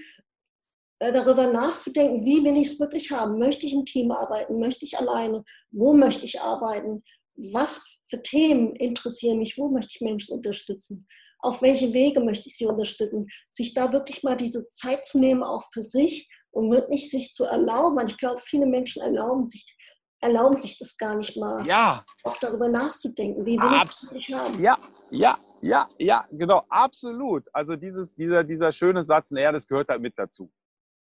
äh, 1.00 1.12
darüber 1.12 1.46
nachzudenken, 1.46 2.24
wie 2.24 2.42
will 2.44 2.56
ich 2.56 2.72
es 2.72 2.80
wirklich 2.80 3.10
haben? 3.10 3.38
Möchte 3.38 3.66
ich 3.66 3.72
im 3.72 3.84
Team 3.84 4.10
arbeiten? 4.10 4.58
Möchte 4.58 4.84
ich 4.84 4.98
alleine? 4.98 5.44
Wo 5.70 5.92
möchte 5.92 6.24
ich 6.24 6.40
arbeiten? 6.40 7.02
Was 7.36 8.00
für 8.08 8.22
Themen 8.22 8.74
interessieren 8.76 9.38
mich? 9.38 9.56
Wo 9.58 9.68
möchte 9.68 9.92
ich 9.94 10.00
Menschen 10.00 10.34
unterstützen? 10.34 11.06
Auf 11.40 11.62
welche 11.62 11.92
Wege 11.92 12.20
möchte 12.20 12.48
ich 12.48 12.56
sie 12.56 12.66
unterstützen, 12.66 13.26
sich 13.52 13.74
da 13.74 13.92
wirklich 13.92 14.22
mal 14.22 14.36
diese 14.36 14.68
Zeit 14.70 15.06
zu 15.06 15.18
nehmen, 15.18 15.42
auch 15.42 15.64
für 15.72 15.82
sich 15.82 16.28
und 16.50 16.70
wirklich 16.70 17.10
sich 17.10 17.32
zu 17.32 17.44
erlauben, 17.44 17.96
weil 17.96 18.08
ich 18.08 18.18
glaube, 18.18 18.40
viele 18.40 18.66
Menschen 18.66 19.02
erlauben 19.02 19.46
sich, 19.46 19.76
erlauben 20.20 20.58
sich 20.60 20.78
das 20.78 20.96
gar 20.96 21.16
nicht 21.16 21.36
mal, 21.36 21.64
ja. 21.66 22.04
auch 22.24 22.36
darüber 22.38 22.68
nachzudenken, 22.68 23.46
wie 23.46 23.56
will 23.56 23.78
Abs 23.78 24.16
ich 24.16 24.26
das 24.26 24.40
haben. 24.40 24.62
Ja, 24.62 24.78
ja, 25.10 25.38
ja, 25.60 25.88
ja, 25.98 26.26
genau, 26.30 26.64
absolut. 26.68 27.44
Also 27.52 27.76
dieses, 27.76 28.14
dieser, 28.14 28.44
dieser 28.44 28.72
schöne 28.72 29.04
Satz, 29.04 29.30
naja, 29.30 29.52
das 29.52 29.66
gehört 29.66 29.88
halt 29.88 30.00
mit 30.00 30.14
dazu. 30.16 30.50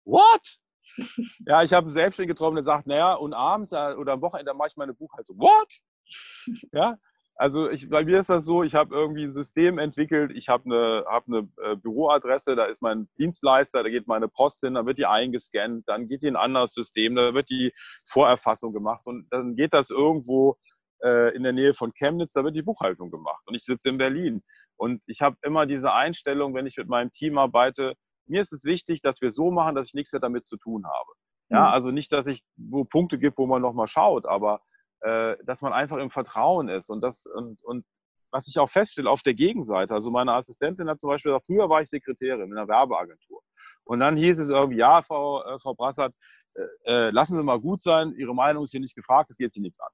What? 0.05 0.59
ja, 1.47 1.63
ich 1.63 1.73
habe 1.73 1.85
einen 1.85 1.93
Selbstständigen 1.93 2.35
getroffen, 2.35 2.55
der 2.55 2.63
sagt, 2.63 2.87
naja, 2.87 3.13
und 3.13 3.33
abends 3.33 3.71
äh, 3.71 3.93
oder 3.93 4.13
am 4.13 4.21
Wochenende 4.21 4.53
mache 4.53 4.69
ich 4.69 4.77
meine 4.77 4.93
Buchhaltung. 4.93 5.37
What? 5.39 5.79
Ja, 6.71 6.97
also 7.39 7.69
ich, 7.69 7.89
bei 7.89 8.03
mir 8.03 8.19
ist 8.19 8.29
das 8.29 8.43
so, 8.43 8.63
ich 8.63 8.75
habe 8.75 8.93
irgendwie 8.93 9.23
ein 9.23 9.31
System 9.31 9.79
entwickelt, 9.79 10.31
ich 10.35 10.49
habe 10.49 10.65
eine, 10.65 11.05
hab 11.07 11.25
eine 11.25 11.47
äh, 11.63 11.77
Büroadresse, 11.77 12.57
da 12.57 12.65
ist 12.65 12.81
mein 12.81 13.07
Dienstleister, 13.17 13.81
da 13.81 13.87
geht 13.87 14.07
meine 14.07 14.27
Post 14.27 14.59
hin, 14.59 14.73
dann 14.73 14.85
wird 14.85 14.97
die 14.97 15.05
eingescannt, 15.05 15.87
dann 15.87 16.05
geht 16.05 16.21
die 16.21 16.27
in 16.27 16.35
ein 16.35 16.43
anderes 16.43 16.73
System, 16.73 17.15
da 17.15 17.33
wird 17.33 17.49
die 17.49 17.71
Vorerfassung 18.09 18.73
gemacht 18.73 19.07
und 19.07 19.25
dann 19.31 19.55
geht 19.55 19.73
das 19.73 19.89
irgendwo 19.89 20.57
äh, 21.01 21.33
in 21.33 21.43
der 21.43 21.53
Nähe 21.53 21.73
von 21.73 21.93
Chemnitz, 21.93 22.33
da 22.33 22.43
wird 22.43 22.57
die 22.57 22.61
Buchhaltung 22.61 23.09
gemacht 23.09 23.41
und 23.47 23.55
ich 23.55 23.63
sitze 23.63 23.87
in 23.87 23.97
Berlin. 23.97 24.43
Und 24.75 25.01
ich 25.05 25.21
habe 25.21 25.37
immer 25.41 25.65
diese 25.65 25.93
Einstellung, 25.93 26.53
wenn 26.55 26.65
ich 26.65 26.75
mit 26.75 26.89
meinem 26.89 27.11
Team 27.11 27.37
arbeite, 27.37 27.93
mir 28.27 28.41
ist 28.41 28.51
es 28.51 28.65
wichtig, 28.65 29.01
dass 29.01 29.21
wir 29.21 29.31
so 29.31 29.49
machen, 29.49 29.75
dass 29.75 29.87
ich 29.87 29.93
nichts 29.93 30.11
mehr 30.11 30.19
damit 30.19 30.45
zu 30.45 30.57
tun 30.57 30.83
habe. 30.85 31.13
Ja, 31.49 31.67
mhm. 31.67 31.73
also 31.73 31.91
nicht, 31.91 32.11
dass 32.11 32.27
ich 32.27 32.41
wo 32.57 32.83
Punkte 32.83 33.17
gibt, 33.17 33.37
wo 33.37 33.47
man 33.47 33.61
nochmal 33.61 33.87
schaut, 33.87 34.25
aber 34.25 34.59
äh, 35.01 35.35
dass 35.43 35.61
man 35.61 35.73
einfach 35.73 35.97
im 35.97 36.09
Vertrauen 36.09 36.69
ist. 36.69 36.89
Und, 36.89 37.01
das, 37.01 37.25
und, 37.25 37.63
und 37.63 37.85
was 38.31 38.47
ich 38.47 38.59
auch 38.59 38.69
feststelle 38.69 39.09
auf 39.09 39.21
der 39.21 39.33
Gegenseite, 39.33 39.93
also 39.93 40.11
meine 40.11 40.33
Assistentin 40.33 40.89
hat 40.89 40.99
zum 40.99 41.09
Beispiel 41.09 41.31
gesagt, 41.31 41.45
früher 41.45 41.69
war 41.69 41.81
ich 41.81 41.89
Sekretärin 41.89 42.51
in 42.51 42.57
einer 42.57 42.67
Werbeagentur. 42.67 43.41
Und 43.83 43.99
dann 43.99 44.17
hieß 44.17 44.39
es 44.39 44.49
irgendwie, 44.49 44.77
ja, 44.77 45.01
Frau, 45.01 45.43
äh, 45.43 45.59
Frau 45.59 45.73
Brassert, 45.73 46.13
äh, 46.55 47.07
äh, 47.07 47.09
lassen 47.11 47.37
Sie 47.37 47.43
mal 47.43 47.59
gut 47.59 47.81
sein, 47.81 48.13
Ihre 48.17 48.35
Meinung 48.35 48.63
ist 48.63 48.71
hier 48.71 48.79
nicht 48.79 48.95
gefragt, 48.95 49.29
es 49.29 49.37
geht 49.37 49.53
Sie 49.53 49.61
nichts 49.61 49.79
an. 49.79 49.89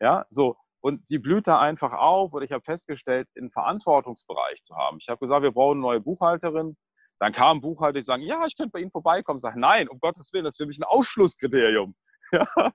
Ja, 0.00 0.26
so. 0.30 0.56
Und 0.80 1.06
sie 1.06 1.18
blüht 1.18 1.46
da 1.46 1.60
einfach 1.60 1.92
auf. 1.92 2.32
Und 2.32 2.42
ich 2.42 2.50
habe 2.50 2.64
festgestellt, 2.64 3.28
einen 3.36 3.50
Verantwortungsbereich 3.50 4.62
zu 4.62 4.74
haben. 4.74 4.98
Ich 5.00 5.08
habe 5.08 5.20
gesagt, 5.20 5.42
wir 5.42 5.52
brauchen 5.52 5.78
eine 5.78 5.82
neue 5.82 6.00
Buchhalterin. 6.00 6.76
Dann 7.20 7.32
kam 7.32 7.60
Buchhalter, 7.60 8.00
die 8.00 8.04
sagen, 8.04 8.24
ja, 8.24 8.44
ich 8.46 8.56
könnte 8.56 8.72
bei 8.72 8.80
Ihnen 8.80 8.90
vorbeikommen. 8.90 9.38
Sage, 9.38 9.60
nein, 9.60 9.88
um 9.88 10.00
Gottes 10.00 10.32
Willen, 10.32 10.44
das 10.44 10.54
ist 10.54 10.58
für 10.58 10.66
mich 10.66 10.80
ein 10.80 10.84
Ausschlusskriterium. 10.84 11.94
Ja, 12.56 12.72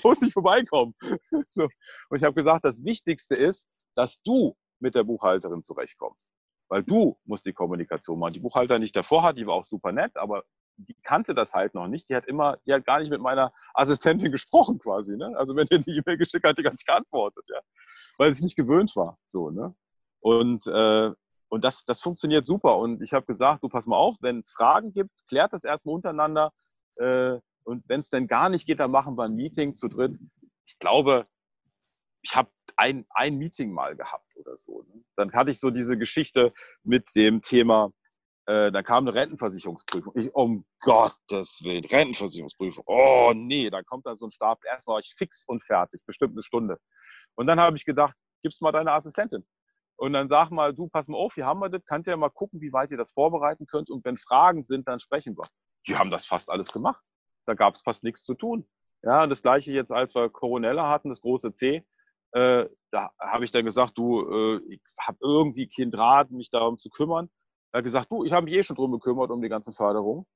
bloß 0.00 0.22
nicht 0.22 0.32
vorbeikommen. 0.32 0.94
So. 1.50 1.64
Und 2.08 2.16
ich 2.16 2.24
habe 2.24 2.34
gesagt, 2.34 2.64
das 2.64 2.82
Wichtigste 2.84 3.34
ist, 3.34 3.68
dass 3.94 4.20
du 4.22 4.56
mit 4.80 4.94
der 4.94 5.04
Buchhalterin 5.04 5.62
zurechtkommst. 5.62 6.30
Weil 6.68 6.82
du 6.82 7.18
musst 7.24 7.46
die 7.46 7.52
Kommunikation 7.52 8.18
machen. 8.18 8.34
Die 8.34 8.40
Buchhalterin, 8.40 8.80
die 8.80 8.86
ich 8.86 8.92
davor 8.92 9.22
hatte, 9.22 9.40
die 9.40 9.46
war 9.46 9.54
auch 9.54 9.64
super 9.64 9.92
nett, 9.92 10.16
aber 10.16 10.44
die 10.76 10.94
kannte 11.02 11.34
das 11.34 11.54
halt 11.54 11.74
noch 11.74 11.88
nicht. 11.88 12.08
Die 12.08 12.14
hat 12.14 12.26
immer, 12.26 12.56
die 12.66 12.72
hat 12.72 12.84
gar 12.84 13.00
nicht 13.00 13.10
mit 13.10 13.20
meiner 13.20 13.52
Assistentin 13.74 14.30
gesprochen 14.30 14.78
quasi. 14.78 15.16
Ne? 15.16 15.34
Also 15.36 15.56
wenn 15.56 15.66
die 15.66 15.76
eine 15.76 15.84
E-Mail 15.86 16.16
geschickt 16.16 16.46
hat, 16.46 16.56
die 16.56 16.62
gar 16.62 16.72
nicht 16.72 16.86
geantwortet, 16.86 17.44
ja. 17.48 17.60
Weil 18.16 18.32
sie 18.32 18.44
nicht 18.44 18.56
gewöhnt 18.56 18.94
war. 18.96 19.18
So, 19.26 19.50
ne? 19.50 19.74
Und, 20.20 20.66
äh, 20.66 21.10
und 21.48 21.64
das, 21.64 21.84
das 21.84 22.00
funktioniert 22.00 22.46
super. 22.46 22.76
Und 22.78 23.02
ich 23.02 23.12
habe 23.12 23.26
gesagt, 23.26 23.62
du 23.62 23.68
pass 23.68 23.86
mal 23.86 23.96
auf, 23.96 24.16
wenn 24.20 24.38
es 24.38 24.50
Fragen 24.50 24.92
gibt, 24.92 25.10
klärt 25.28 25.52
das 25.52 25.64
erstmal 25.64 25.94
untereinander. 25.94 26.52
Äh, 26.96 27.38
und 27.68 27.86
wenn 27.86 28.00
es 28.00 28.08
denn 28.08 28.26
gar 28.26 28.48
nicht 28.48 28.66
geht, 28.66 28.80
dann 28.80 28.90
machen 28.90 29.16
wir 29.18 29.24
ein 29.24 29.34
Meeting 29.34 29.74
zu 29.74 29.88
dritt. 29.88 30.18
Ich 30.66 30.78
glaube, 30.78 31.26
ich 32.22 32.34
habe 32.34 32.50
ein, 32.76 33.04
ein 33.10 33.36
Meeting 33.36 33.72
mal 33.72 33.94
gehabt 33.94 34.34
oder 34.36 34.56
so. 34.56 34.82
Ne? 34.82 35.04
Dann 35.16 35.32
hatte 35.34 35.50
ich 35.50 35.60
so 35.60 35.70
diese 35.70 35.98
Geschichte 35.98 36.52
mit 36.82 37.04
dem 37.14 37.42
Thema, 37.42 37.92
äh, 38.46 38.72
dann 38.72 38.84
kam 38.84 39.06
eine 39.06 39.14
Rentenversicherungsprüfung. 39.14 40.14
Ich, 40.16 40.34
um 40.34 40.64
Gottes 40.80 41.60
Willen, 41.62 41.84
Rentenversicherungsprüfung. 41.84 42.84
Oh 42.86 43.32
nee, 43.34 43.68
dann 43.68 43.84
kommt 43.84 44.06
da 44.06 44.16
so 44.16 44.26
ein 44.26 44.30
Stab. 44.30 44.64
Erstmal 44.64 44.94
war 44.94 45.00
ich 45.00 45.14
fix 45.14 45.44
und 45.46 45.62
fertig, 45.62 46.00
bestimmt 46.06 46.32
eine 46.32 46.42
Stunde. 46.42 46.78
Und 47.34 47.48
dann 47.48 47.60
habe 47.60 47.76
ich 47.76 47.84
gedacht, 47.84 48.16
gibst 48.42 48.62
mal 48.62 48.72
deine 48.72 48.92
Assistentin. 48.92 49.46
Und 49.96 50.14
dann 50.14 50.28
sag 50.28 50.50
mal, 50.50 50.72
du, 50.72 50.88
pass 50.88 51.06
mal 51.06 51.18
auf, 51.18 51.34
hier 51.34 51.44
haben 51.44 51.60
wir 51.60 51.68
das, 51.68 51.84
könnt 51.84 52.06
ihr 52.06 52.16
mal 52.16 52.30
gucken, 52.30 52.62
wie 52.62 52.72
weit 52.72 52.90
ihr 52.92 52.96
das 52.96 53.12
vorbereiten 53.12 53.66
könnt. 53.66 53.90
Und 53.90 54.06
wenn 54.06 54.16
Fragen 54.16 54.64
sind, 54.64 54.88
dann 54.88 55.00
sprechen 55.00 55.36
wir. 55.36 55.44
Die 55.86 55.96
haben 55.96 56.10
das 56.10 56.24
fast 56.24 56.48
alles 56.48 56.72
gemacht 56.72 57.02
da 57.48 57.54
gab 57.54 57.74
es 57.74 57.82
fast 57.82 58.04
nichts 58.04 58.24
zu 58.24 58.34
tun. 58.34 58.68
Ja, 59.02 59.26
das 59.26 59.42
gleiche 59.42 59.72
jetzt, 59.72 59.90
als 59.90 60.14
wir 60.14 60.28
Coronella 60.28 60.88
hatten, 60.90 61.08
das 61.08 61.22
große 61.22 61.52
C, 61.52 61.84
äh, 62.32 62.66
da 62.90 63.10
habe 63.18 63.44
ich 63.44 63.52
dann 63.52 63.64
gesagt, 63.64 63.96
du, 63.96 64.20
äh, 64.30 64.60
ich 64.68 64.80
habe 65.00 65.18
irgendwie 65.22 65.66
keinen 65.66 65.90
Draht, 65.90 66.30
mich 66.30 66.50
darum 66.50 66.76
zu 66.76 66.90
kümmern. 66.90 67.30
Er 67.72 67.78
hat 67.78 67.84
gesagt, 67.84 68.10
du, 68.10 68.24
ich 68.24 68.32
habe 68.32 68.44
mich 68.44 68.54
eh 68.54 68.62
schon 68.62 68.76
drum 68.76 68.92
gekümmert, 68.92 69.30
um 69.30 69.40
die 69.40 69.48
ganzen 69.48 69.72
Förderungen. 69.72 70.26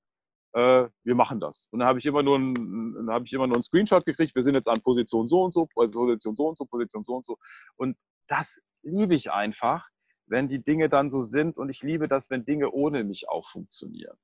Äh, 0.55 0.89
wir 1.05 1.15
machen 1.15 1.39
das. 1.39 1.69
Und 1.71 1.81
dann 1.81 1.89
habe 1.89 1.99
ich 1.99 2.07
habe 2.07 3.25
ich 3.25 3.33
immer 3.33 3.47
nur 3.47 3.57
einen 3.57 3.63
Screenshot 3.63 4.07
gekriegt, 4.07 4.35
wir 4.35 4.43
sind 4.43 4.55
jetzt 4.55 4.69
an 4.69 4.81
Position 4.81 5.29
so 5.29 5.43
und 5.43 5.53
so, 5.53 5.67
Position 5.67 6.35
so 6.35 6.49
und 6.49 6.57
so, 6.57 6.65
Position 6.65 7.05
so 7.05 7.15
und 7.15 7.27
so. 7.27 7.37
Und 7.77 7.97
das 8.27 8.61
liebe 8.83 9.15
ich 9.15 9.31
einfach, 9.31 9.87
wenn 10.27 10.49
die 10.49 10.63
Dinge 10.63 10.89
dann 10.89 11.11
so 11.11 11.21
sind. 11.21 11.59
Und 11.59 11.69
ich 11.69 11.83
liebe 11.83 12.09
das, 12.09 12.31
wenn 12.31 12.47
Dinge 12.47 12.71
ohne 12.71 13.05
mich 13.05 13.29
auch 13.29 13.51
funktionieren. 13.51 14.17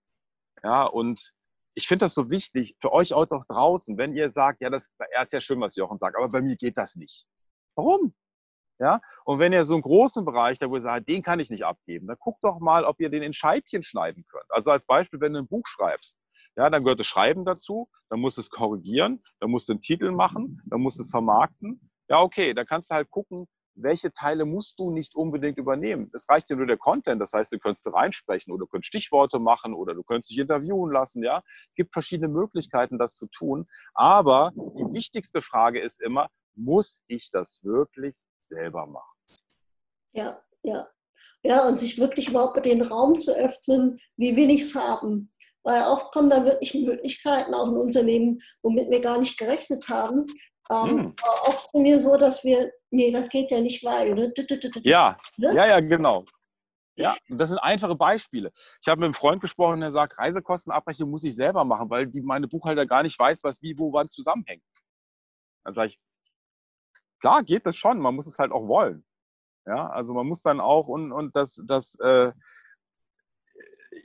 Ja, 0.62 0.84
und 0.84 1.34
ich 1.78 1.86
finde 1.86 2.06
das 2.06 2.14
so 2.14 2.28
wichtig 2.28 2.74
für 2.80 2.92
euch 2.92 3.14
auch 3.14 3.26
doch 3.26 3.44
draußen, 3.44 3.96
wenn 3.98 4.12
ihr 4.12 4.30
sagt, 4.30 4.60
ja, 4.60 4.68
das 4.68 4.90
ist 5.22 5.32
ja 5.32 5.40
schön, 5.40 5.60
was 5.60 5.76
Jochen 5.76 5.96
sagt, 5.96 6.16
aber 6.16 6.28
bei 6.28 6.42
mir 6.42 6.56
geht 6.56 6.76
das 6.76 6.96
nicht. 6.96 7.24
Warum? 7.76 8.14
Ja, 8.80 9.00
und 9.24 9.38
wenn 9.38 9.52
ihr 9.52 9.64
so 9.64 9.74
einen 9.74 9.82
großen 9.82 10.24
Bereich, 10.24 10.58
da 10.58 10.68
wo 10.68 10.74
ihr 10.74 10.80
sagt, 10.80 11.08
den 11.08 11.22
kann 11.22 11.38
ich 11.38 11.50
nicht 11.50 11.64
abgeben, 11.64 12.08
dann 12.08 12.16
guckt 12.18 12.42
doch 12.42 12.58
mal, 12.58 12.84
ob 12.84 12.98
ihr 13.00 13.10
den 13.10 13.22
in 13.22 13.32
Scheibchen 13.32 13.84
schneiden 13.84 14.24
könnt. 14.28 14.50
Also 14.50 14.72
als 14.72 14.86
Beispiel, 14.86 15.20
wenn 15.20 15.34
du 15.34 15.38
ein 15.38 15.46
Buch 15.46 15.66
schreibst, 15.66 16.16
ja, 16.56 16.68
dann 16.68 16.82
gehört 16.82 16.98
das 16.98 17.06
Schreiben 17.06 17.44
dazu, 17.44 17.88
dann 18.10 18.18
musst 18.18 18.38
du 18.38 18.40
es 18.40 18.50
korrigieren, 18.50 19.22
dann 19.38 19.50
musst 19.50 19.68
du 19.68 19.74
einen 19.74 19.80
Titel 19.80 20.10
machen, 20.10 20.60
dann 20.66 20.80
musst 20.80 20.98
du 20.98 21.02
es 21.02 21.10
vermarkten. 21.10 21.90
Ja, 22.08 22.20
okay, 22.22 22.54
dann 22.54 22.66
kannst 22.66 22.90
du 22.90 22.96
halt 22.96 23.08
gucken, 23.10 23.46
welche 23.80 24.12
Teile 24.12 24.44
musst 24.44 24.78
du 24.78 24.90
nicht 24.90 25.14
unbedingt 25.14 25.58
übernehmen. 25.58 26.10
Es 26.12 26.28
reicht 26.28 26.50
dir 26.50 26.56
nur 26.56 26.66
der 26.66 26.76
Content, 26.76 27.20
das 27.20 27.32
heißt, 27.32 27.52
du 27.52 27.58
könntest 27.58 27.86
reinsprechen 27.92 28.52
oder 28.52 28.60
du 28.60 28.66
könntest 28.66 28.88
Stichworte 28.88 29.38
machen 29.38 29.74
oder 29.74 29.94
du 29.94 30.02
könntest 30.02 30.30
dich 30.30 30.38
interviewen 30.38 30.92
lassen. 30.92 31.22
Ja, 31.22 31.42
es 31.68 31.74
gibt 31.74 31.92
verschiedene 31.92 32.28
Möglichkeiten, 32.28 32.98
das 32.98 33.16
zu 33.16 33.26
tun. 33.26 33.66
Aber 33.94 34.52
die 34.54 34.92
wichtigste 34.94 35.42
Frage 35.42 35.80
ist 35.80 36.00
immer, 36.00 36.28
muss 36.54 37.02
ich 37.06 37.30
das 37.30 37.60
wirklich 37.62 38.16
selber 38.48 38.86
machen? 38.86 39.18
Ja, 40.12 40.42
ja. 40.62 40.86
Ja, 41.44 41.68
und 41.68 41.78
sich 41.78 41.98
wirklich 41.98 42.28
überhaupt 42.28 42.64
den 42.64 42.82
Raum 42.82 43.18
zu 43.18 43.36
öffnen, 43.36 43.98
wie 44.16 44.34
will 44.36 44.50
ich 44.50 44.62
es 44.62 44.74
haben. 44.74 45.30
Weil 45.62 45.82
oft 45.82 46.12
kommen 46.12 46.28
da 46.28 46.44
wirklich 46.44 46.74
Möglichkeiten 46.74 47.54
auch 47.54 47.68
in 47.68 47.76
unser 47.76 48.02
Leben, 48.02 48.38
womit 48.62 48.90
wir 48.90 49.00
gar 49.00 49.18
nicht 49.18 49.38
gerechnet 49.38 49.88
haben. 49.88 50.26
Ähm, 50.70 50.88
hm. 50.88 51.14
Oft 51.46 51.70
sind 51.70 51.84
wir 51.84 51.98
so, 51.98 52.16
dass 52.16 52.44
wir, 52.44 52.70
nee, 52.90 53.10
das 53.10 53.28
geht 53.28 53.50
ja 53.50 53.60
nicht, 53.60 53.82
weil, 53.84 54.12
oder? 54.12 54.30
Ja, 54.82 55.16
ne? 55.36 55.54
ja, 55.54 55.66
ja, 55.66 55.80
genau. 55.80 56.24
Ja, 56.96 57.16
und 57.28 57.38
das 57.38 57.50
sind 57.50 57.58
einfache 57.58 57.94
Beispiele. 57.94 58.52
Ich 58.82 58.88
habe 58.88 59.00
mit 59.00 59.06
einem 59.06 59.14
Freund 59.14 59.40
gesprochen, 59.40 59.80
der 59.80 59.92
sagt, 59.92 60.18
Reisekostenabrechnung 60.18 61.10
muss 61.10 61.22
ich 61.22 61.36
selber 61.36 61.64
machen, 61.64 61.88
weil 61.90 62.08
die, 62.08 62.20
meine 62.20 62.48
Buchhalter 62.48 62.86
gar 62.86 63.04
nicht 63.04 63.16
weiß, 63.16 63.44
was 63.44 63.62
wie, 63.62 63.78
wo, 63.78 63.92
wann 63.92 64.10
zusammenhängt. 64.10 64.64
Dann 65.64 65.74
sage 65.74 65.90
ich, 65.90 65.98
klar 67.20 67.44
geht 67.44 67.66
das 67.66 67.76
schon, 67.76 68.00
man 68.00 68.16
muss 68.16 68.26
es 68.26 68.38
halt 68.38 68.50
auch 68.50 68.66
wollen. 68.66 69.04
Ja, 69.64 69.88
also 69.90 70.12
man 70.12 70.26
muss 70.26 70.42
dann 70.42 70.60
auch 70.60 70.88
und, 70.88 71.12
und 71.12 71.36
das, 71.36 71.62
das 71.66 71.94
äh, 72.00 72.32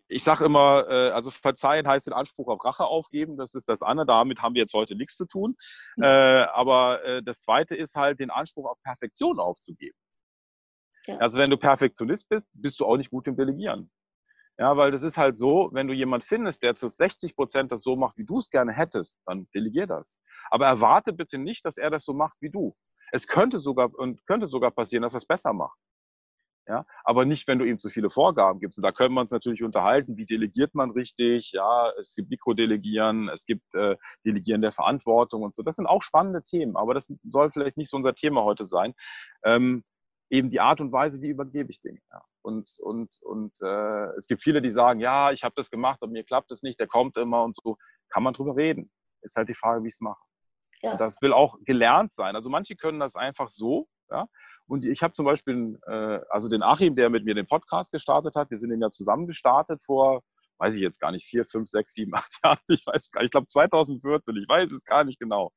ich 0.07 0.23
sage 0.23 0.45
immer, 0.45 0.87
äh, 0.87 1.09
also 1.11 1.31
verzeihen 1.31 1.87
heißt 1.87 2.07
den 2.07 2.13
Anspruch 2.13 2.47
auf 2.47 2.63
Rache 2.63 2.85
aufgeben, 2.85 3.37
das 3.37 3.53
ist 3.55 3.67
das 3.67 3.81
eine, 3.81 4.05
damit 4.05 4.41
haben 4.41 4.55
wir 4.55 4.61
jetzt 4.61 4.73
heute 4.73 4.95
nichts 4.95 5.15
zu 5.15 5.25
tun. 5.25 5.55
Mhm. 5.97 6.03
Äh, 6.03 6.43
aber 6.53 7.03
äh, 7.03 7.23
das 7.23 7.41
zweite 7.41 7.75
ist 7.75 7.95
halt, 7.95 8.19
den 8.19 8.29
Anspruch 8.29 8.69
auf 8.69 8.81
Perfektion 8.83 9.39
aufzugeben. 9.39 9.97
Ja. 11.05 11.17
Also 11.17 11.37
wenn 11.37 11.49
du 11.49 11.57
Perfektionist 11.57 12.29
bist, 12.29 12.49
bist 12.53 12.79
du 12.79 12.85
auch 12.85 12.97
nicht 12.97 13.11
gut 13.11 13.27
im 13.27 13.35
Delegieren. 13.35 13.91
Ja, 14.59 14.77
weil 14.77 14.91
das 14.91 15.01
ist 15.01 15.17
halt 15.17 15.35
so, 15.35 15.69
wenn 15.73 15.87
du 15.87 15.93
jemand 15.93 16.23
findest, 16.23 16.61
der 16.61 16.75
zu 16.75 16.87
60 16.87 17.35
Prozent 17.35 17.71
das 17.71 17.81
so 17.81 17.95
macht, 17.95 18.17
wie 18.17 18.25
du 18.25 18.37
es 18.37 18.49
gerne 18.49 18.71
hättest, 18.71 19.19
dann 19.25 19.47
delegier 19.53 19.87
das. 19.87 20.19
Aber 20.51 20.67
erwarte 20.67 21.11
bitte 21.11 21.39
nicht, 21.39 21.65
dass 21.65 21.77
er 21.77 21.89
das 21.89 22.05
so 22.05 22.13
macht 22.13 22.37
wie 22.39 22.51
du. 22.51 22.75
Es 23.11 23.27
könnte 23.27 23.57
sogar 23.57 23.89
und 23.95 24.25
könnte 24.27 24.47
sogar 24.47 24.69
passieren, 24.69 25.01
dass 25.01 25.15
er 25.15 25.17
es 25.17 25.25
besser 25.25 25.53
macht. 25.53 25.77
Ja, 26.65 26.85
aber 27.03 27.25
nicht, 27.25 27.47
wenn 27.47 27.59
du 27.59 27.65
ihm 27.65 27.77
zu 27.77 27.89
viele 27.89 28.09
Vorgaben 28.09 28.59
gibst. 28.59 28.77
Und 28.77 28.83
da 28.83 28.93
können 28.93 29.13
wir 29.13 29.19
uns 29.19 29.31
natürlich 29.31 29.63
unterhalten, 29.63 30.15
wie 30.15 30.25
delegiert 30.25 30.73
man 30.75 30.91
richtig. 30.91 31.51
Ja, 31.51 31.91
es 31.99 32.15
gibt 32.15 32.29
Mikrodelegieren, 32.29 33.27
es 33.27 33.45
gibt 33.45 33.75
äh, 33.75 33.97
Delegieren 34.25 34.61
der 34.61 34.71
Verantwortung 34.71 35.43
und 35.43 35.53
so. 35.53 35.61
Das 35.61 35.75
sind 35.75 35.87
auch 35.87 36.01
spannende 36.01 36.41
Themen, 36.41 36.77
aber 36.77 36.93
das 36.93 37.11
soll 37.23 37.51
vielleicht 37.51 37.75
nicht 37.75 37.89
so 37.89 37.97
unser 37.97 38.15
Thema 38.15 38.43
heute 38.43 38.65
sein. 38.65 38.93
Ähm, 39.43 39.83
eben 40.29 40.49
die 40.49 40.61
Art 40.61 40.79
und 40.79 40.91
Weise, 40.91 41.21
wie 41.21 41.29
übergebe 41.29 41.69
ich 41.69 41.81
Dinge. 41.81 41.99
Ja. 42.11 42.21
Und, 42.41 42.71
und, 42.79 43.21
und 43.21 43.53
äh, 43.61 44.05
es 44.17 44.27
gibt 44.27 44.41
viele, 44.41 44.61
die 44.61 44.69
sagen, 44.69 45.01
ja, 45.01 45.31
ich 45.31 45.43
habe 45.43 45.53
das 45.55 45.69
gemacht 45.69 46.01
und 46.01 46.11
mir 46.11 46.23
klappt 46.23 46.51
es 46.51 46.63
nicht, 46.63 46.79
der 46.79 46.87
kommt 46.87 47.17
immer 47.17 47.43
und 47.43 47.55
so. 47.55 47.77
Kann 48.09 48.23
man 48.23 48.33
drüber 48.33 48.55
reden. 48.55 48.89
Ist 49.21 49.35
halt 49.35 49.49
die 49.49 49.53
Frage, 49.53 49.83
wie 49.83 49.87
ich 49.87 49.95
es 49.95 50.01
mache. 50.01 50.21
Ja. 50.81 50.97
Das 50.97 51.21
will 51.21 51.33
auch 51.33 51.57
gelernt 51.65 52.11
sein. 52.11 52.35
Also 52.35 52.49
manche 52.49 52.75
können 52.75 52.99
das 52.99 53.15
einfach 53.15 53.49
so, 53.49 53.87
ja, 54.09 54.27
und 54.67 54.85
ich 54.85 55.03
habe 55.03 55.13
zum 55.13 55.25
Beispiel, 55.25 55.79
äh, 55.87 56.19
also 56.29 56.49
den 56.49 56.63
Achim, 56.63 56.95
der 56.95 57.09
mit 57.09 57.25
mir 57.25 57.35
den 57.35 57.47
Podcast 57.47 57.91
gestartet 57.91 58.35
hat, 58.35 58.49
wir 58.49 58.57
sind 58.57 58.69
den 58.69 58.81
ja 58.81 58.91
zusammen 58.91 59.27
gestartet 59.27 59.81
vor, 59.83 60.23
weiß 60.59 60.75
ich 60.75 60.81
jetzt 60.81 60.99
gar 60.99 61.11
nicht, 61.11 61.25
vier, 61.25 61.45
fünf, 61.45 61.69
sechs, 61.69 61.93
sieben, 61.93 62.13
acht 62.15 62.39
Jahren, 62.43 62.59
ich 62.67 62.85
weiß 62.85 63.11
gar 63.11 63.21
nicht, 63.21 63.27
ich 63.27 63.31
glaube 63.31 63.47
2014, 63.47 64.35
ich 64.37 64.47
weiß 64.47 64.71
es 64.71 64.85
gar 64.85 65.03
nicht 65.03 65.19
genau. 65.19 65.51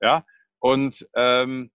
Ja, 0.00 0.24
und, 0.60 1.06
ähm, 1.14 1.70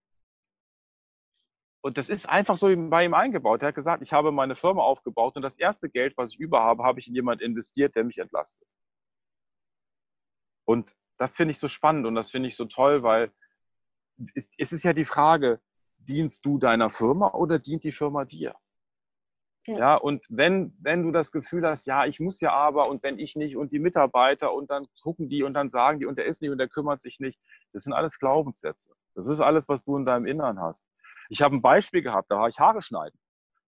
und 1.82 1.98
das 1.98 2.10
ist 2.10 2.28
einfach 2.28 2.58
so 2.58 2.68
bei 2.90 3.06
ihm 3.06 3.14
eingebaut. 3.14 3.62
Er 3.62 3.70
hat 3.70 3.76
gesagt, 3.76 4.04
ich 4.04 4.12
habe 4.12 4.32
meine 4.32 4.56
Firma 4.56 4.82
aufgebaut 4.84 5.38
und 5.38 5.44
das 5.44 5.58
erste 5.58 5.90
Geld, 5.90 6.18
was 6.18 6.34
ich 6.34 6.40
über 6.40 6.62
habe, 6.62 6.84
habe 6.84 7.00
ich 7.00 7.08
in 7.08 7.16
jemanden 7.16 7.44
investiert, 7.44 7.96
der 7.96 8.04
mich 8.04 8.18
entlastet. 8.18 8.68
Und 10.66 10.96
das 11.18 11.36
finde 11.36 11.52
ich 11.52 11.60
so 11.60 11.68
spannend 11.68 12.06
und 12.06 12.16
das 12.16 12.32
finde 12.32 12.50
ich 12.50 12.56
so 12.56 12.66
toll, 12.66 13.04
weil 13.04 13.32
es, 14.36 14.52
es 14.58 14.72
ist 14.74 14.84
ja 14.84 14.94
die 14.94 15.06
Frage, 15.06 15.62
dienst 16.00 16.46
du 16.46 16.58
deiner 16.58 16.90
Firma 16.90 17.34
oder 17.34 17.60
dient 17.60 17.84
die 17.84 17.92
Firma 17.92 18.26
dir? 18.26 18.56
Ja. 19.68 19.78
ja, 19.78 19.96
und 19.96 20.26
wenn, 20.30 20.76
wenn 20.80 21.04
du 21.04 21.12
das 21.12 21.32
Gefühl 21.32 21.68
hast, 21.68 21.86
ja, 21.86 22.06
ich 22.06 22.20
muss 22.20 22.40
ja 22.40 22.54
aber 22.54 22.88
und 22.90 23.04
wenn 23.04 23.20
ich 23.20 23.36
nicht 23.36 23.58
und 23.58 23.72
die 23.72 23.80
Mitarbeiter 23.80 24.54
und 24.54 24.72
dann 24.72 24.88
gucken 25.04 25.30
die 25.30 25.44
und 25.44 25.54
dann 25.54 25.70
sagen 25.70 26.00
die 26.00 26.06
und 26.06 26.18
der 26.18 26.26
ist 26.26 26.42
nicht 26.42 26.50
und 26.50 26.58
der 26.58 26.70
kümmert 26.70 27.02
sich 27.02 27.20
nicht, 27.20 27.40
das 27.74 27.84
sind 27.84 27.94
alles 27.94 28.18
Glaubenssätze. 28.18 28.94
Das 29.16 29.28
ist 29.28 29.42
alles, 29.42 29.68
was 29.68 29.84
du 29.84 29.98
in 29.98 30.06
deinem 30.06 30.26
Innern 30.26 30.60
hast. 30.60 30.88
Ich 31.30 31.42
habe 31.42 31.56
ein 31.56 31.62
Beispiel 31.62 32.02
gehabt, 32.02 32.32
da 32.32 32.38
habe 32.40 32.50
ich 32.50 32.60
Haare 32.60 32.82
schneiden. 32.82 33.20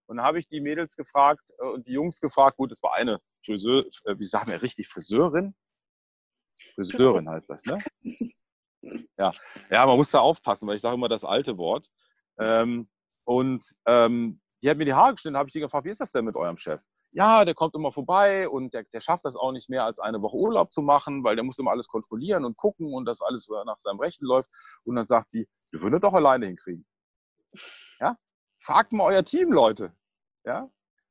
Und 0.06 0.16
da 0.16 0.24
habe 0.24 0.38
ich 0.38 0.48
die 0.48 0.60
Mädels 0.60 0.96
gefragt 0.96 1.52
äh, 1.58 1.64
und 1.64 1.86
die 1.86 1.92
Jungs 1.92 2.20
gefragt, 2.20 2.56
gut, 2.56 2.72
es 2.72 2.82
war 2.82 2.94
eine 2.94 3.20
Friseur, 3.44 3.84
äh, 4.04 4.18
wie 4.18 4.24
sagen 4.24 4.50
wir 4.50 4.60
richtig, 4.60 4.88
Friseurin? 4.88 5.54
Friseurin 6.74 7.28
heißt 7.30 7.50
das, 7.50 7.62
ne? 7.64 7.78
Ja, 9.16 9.30
ja 9.70 9.86
man 9.86 9.96
muss 9.96 10.10
da 10.10 10.20
aufpassen, 10.20 10.66
weil 10.66 10.76
ich 10.76 10.82
sage 10.82 10.96
immer 10.96 11.08
das 11.08 11.24
alte 11.24 11.56
Wort. 11.56 11.88
Ähm, 12.38 12.88
und 13.24 13.64
ähm, 13.86 14.40
die 14.62 14.70
hat 14.70 14.78
mir 14.78 14.84
die 14.84 14.94
Haare 14.94 15.14
geschnitten, 15.14 15.36
habe 15.36 15.48
ich 15.48 15.52
die 15.52 15.60
gefragt, 15.60 15.84
wie 15.84 15.90
ist 15.90 16.00
das 16.00 16.12
denn 16.12 16.24
mit 16.24 16.36
eurem 16.36 16.56
Chef? 16.56 16.82
Ja, 17.10 17.44
der 17.44 17.54
kommt 17.54 17.74
immer 17.74 17.92
vorbei 17.92 18.48
und 18.48 18.72
der, 18.72 18.84
der 18.84 19.00
schafft 19.00 19.24
das 19.24 19.36
auch 19.36 19.52
nicht 19.52 19.68
mehr 19.68 19.84
als 19.84 19.98
eine 19.98 20.22
Woche 20.22 20.36
Urlaub 20.36 20.72
zu 20.72 20.80
machen, 20.80 21.24
weil 21.24 21.36
der 21.36 21.44
muss 21.44 21.58
immer 21.58 21.70
alles 21.70 21.88
kontrollieren 21.88 22.44
und 22.44 22.56
gucken 22.56 22.94
und 22.94 23.04
dass 23.04 23.20
alles 23.20 23.50
nach 23.66 23.78
seinem 23.80 24.00
Rechten 24.00 24.24
läuft. 24.24 24.50
Und 24.84 24.96
dann 24.96 25.04
sagt 25.04 25.30
sie, 25.30 25.46
ihr 25.72 25.82
würdet 25.82 26.04
doch 26.04 26.14
alleine 26.14 26.46
hinkriegen. 26.46 26.86
Ja? 28.00 28.16
Fragt 28.58 28.92
mal 28.92 29.04
euer 29.04 29.24
Team, 29.24 29.52
Leute. 29.52 29.92
Ja? 30.44 30.70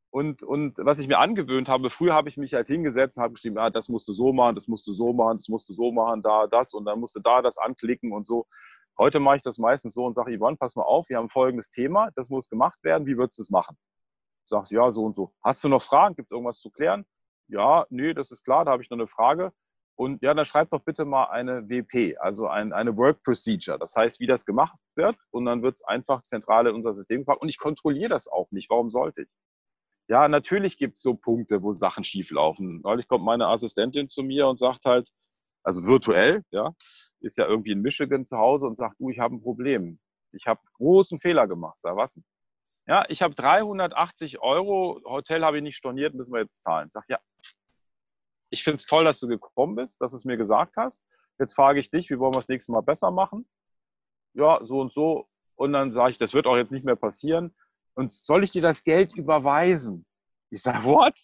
Und, 0.09 0.43
und 0.43 0.77
was 0.79 0.99
ich 0.99 1.07
mir 1.07 1.19
angewöhnt 1.19 1.69
habe, 1.69 1.89
früher 1.89 2.13
habe 2.13 2.27
ich 2.27 2.35
mich 2.35 2.53
halt 2.53 2.67
hingesetzt 2.67 3.17
und 3.17 3.23
habe 3.23 3.33
geschrieben, 3.33 3.57
ah, 3.57 3.69
das 3.69 3.87
musst 3.87 4.07
du 4.07 4.13
so 4.13 4.33
machen, 4.33 4.55
das 4.55 4.67
musst 4.67 4.85
du 4.87 4.93
so 4.93 5.13
machen, 5.13 5.37
das 5.37 5.47
musst 5.47 5.69
du 5.69 5.73
so 5.73 5.91
machen, 5.91 6.21
da 6.21 6.47
das 6.47 6.73
und 6.73 6.85
dann 6.85 6.99
musst 6.99 7.15
du 7.15 7.21
da 7.21 7.41
das 7.41 7.57
anklicken 7.57 8.11
und 8.11 8.27
so. 8.27 8.45
Heute 9.01 9.19
mache 9.19 9.37
ich 9.37 9.41
das 9.41 9.57
meistens 9.57 9.95
so 9.95 10.05
und 10.05 10.13
sage, 10.13 10.37
Yvonne, 10.37 10.57
pass 10.57 10.75
mal 10.75 10.83
auf, 10.83 11.09
wir 11.09 11.17
haben 11.17 11.27
folgendes 11.27 11.71
Thema, 11.71 12.11
das 12.15 12.29
muss 12.29 12.47
gemacht 12.49 12.77
werden, 12.83 13.07
wie 13.07 13.17
würdest 13.17 13.39
du 13.39 13.41
es 13.41 13.49
machen? 13.49 13.75
Sagst 14.45 14.71
ja, 14.71 14.91
so 14.91 15.03
und 15.03 15.15
so. 15.15 15.33
Hast 15.43 15.63
du 15.63 15.69
noch 15.69 15.81
Fragen? 15.81 16.13
Gibt 16.13 16.27
es 16.27 16.31
irgendwas 16.31 16.59
zu 16.59 16.69
klären? 16.69 17.03
Ja, 17.47 17.87
nee, 17.89 18.13
das 18.13 18.29
ist 18.29 18.43
klar, 18.43 18.63
da 18.63 18.69
habe 18.69 18.83
ich 18.83 18.91
noch 18.91 18.99
eine 18.99 19.07
Frage. 19.07 19.53
Und 19.95 20.21
ja, 20.21 20.35
dann 20.35 20.45
schreib 20.45 20.69
doch 20.69 20.83
bitte 20.83 21.03
mal 21.03 21.23
eine 21.31 21.67
WP, 21.67 22.15
also 22.19 22.45
ein, 22.45 22.73
eine 22.73 22.95
Work 22.95 23.23
Procedure. 23.23 23.79
Das 23.79 23.95
heißt, 23.95 24.19
wie 24.19 24.27
das 24.27 24.45
gemacht 24.45 24.77
wird. 24.95 25.15
Und 25.31 25.45
dann 25.45 25.63
wird 25.63 25.77
es 25.77 25.83
einfach 25.83 26.21
zentral 26.21 26.67
in 26.67 26.75
unser 26.75 26.93
System 26.93 27.21
gepackt. 27.21 27.41
Und 27.41 27.49
ich 27.49 27.57
kontrolliere 27.57 28.09
das 28.09 28.27
auch 28.27 28.51
nicht. 28.51 28.69
Warum 28.69 28.91
sollte 28.91 29.23
ich? 29.23 29.29
Ja, 30.09 30.27
natürlich 30.27 30.77
gibt 30.77 30.97
es 30.97 31.01
so 31.01 31.15
Punkte, 31.15 31.63
wo 31.63 31.73
Sachen 31.73 32.03
schieflaufen. 32.03 32.81
Neulich 32.83 33.07
kommt 33.07 33.25
meine 33.25 33.47
Assistentin 33.47 34.09
zu 34.09 34.21
mir 34.21 34.47
und 34.47 34.57
sagt 34.57 34.85
halt, 34.85 35.09
also 35.63 35.85
virtuell, 35.85 36.43
ja, 36.51 36.73
ist 37.19 37.37
ja 37.37 37.45
irgendwie 37.45 37.71
in 37.71 37.81
Michigan 37.81 38.25
zu 38.25 38.37
Hause 38.37 38.67
und 38.67 38.75
sagt, 38.75 38.99
du, 38.99 39.09
ich 39.09 39.19
habe 39.19 39.35
ein 39.35 39.41
Problem. 39.41 39.99
Ich 40.31 40.47
habe 40.47 40.61
großen 40.77 41.19
Fehler 41.19 41.47
gemacht. 41.47 41.79
Sag, 41.79 41.95
was? 41.95 42.19
Ja, 42.87 43.05
ich 43.09 43.21
habe 43.21 43.35
380 43.35 44.39
Euro, 44.41 45.01
Hotel 45.05 45.43
habe 45.45 45.57
ich 45.57 45.63
nicht 45.63 45.77
storniert, 45.77 46.13
müssen 46.13 46.33
wir 46.33 46.41
jetzt 46.41 46.61
zahlen. 46.61 46.89
Sag, 46.89 47.05
ja, 47.09 47.19
ich 48.49 48.63
finde 48.63 48.77
es 48.77 48.85
toll, 48.85 49.05
dass 49.05 49.19
du 49.19 49.27
gekommen 49.27 49.75
bist, 49.75 50.01
dass 50.01 50.11
du 50.11 50.17
es 50.17 50.25
mir 50.25 50.37
gesagt 50.37 50.77
hast. 50.77 51.03
Jetzt 51.39 51.53
frage 51.53 51.79
ich 51.79 51.89
dich, 51.89 52.09
wie 52.09 52.19
wollen 52.19 52.33
wir 52.33 52.39
das 52.39 52.47
nächste 52.47 52.71
Mal 52.71 52.81
besser 52.81 53.11
machen? 53.11 53.47
Ja, 54.33 54.59
so 54.63 54.81
und 54.81 54.93
so. 54.93 55.27
Und 55.55 55.73
dann 55.73 55.93
sage 55.93 56.11
ich, 56.11 56.17
das 56.17 56.33
wird 56.33 56.47
auch 56.47 56.57
jetzt 56.57 56.71
nicht 56.71 56.85
mehr 56.85 56.95
passieren. 56.95 57.55
Und 57.93 58.11
soll 58.11 58.43
ich 58.43 58.51
dir 58.51 58.61
das 58.61 58.83
Geld 58.83 59.15
überweisen? 59.15 60.05
Ich 60.49 60.61
sage, 60.61 60.83
what? 60.83 61.19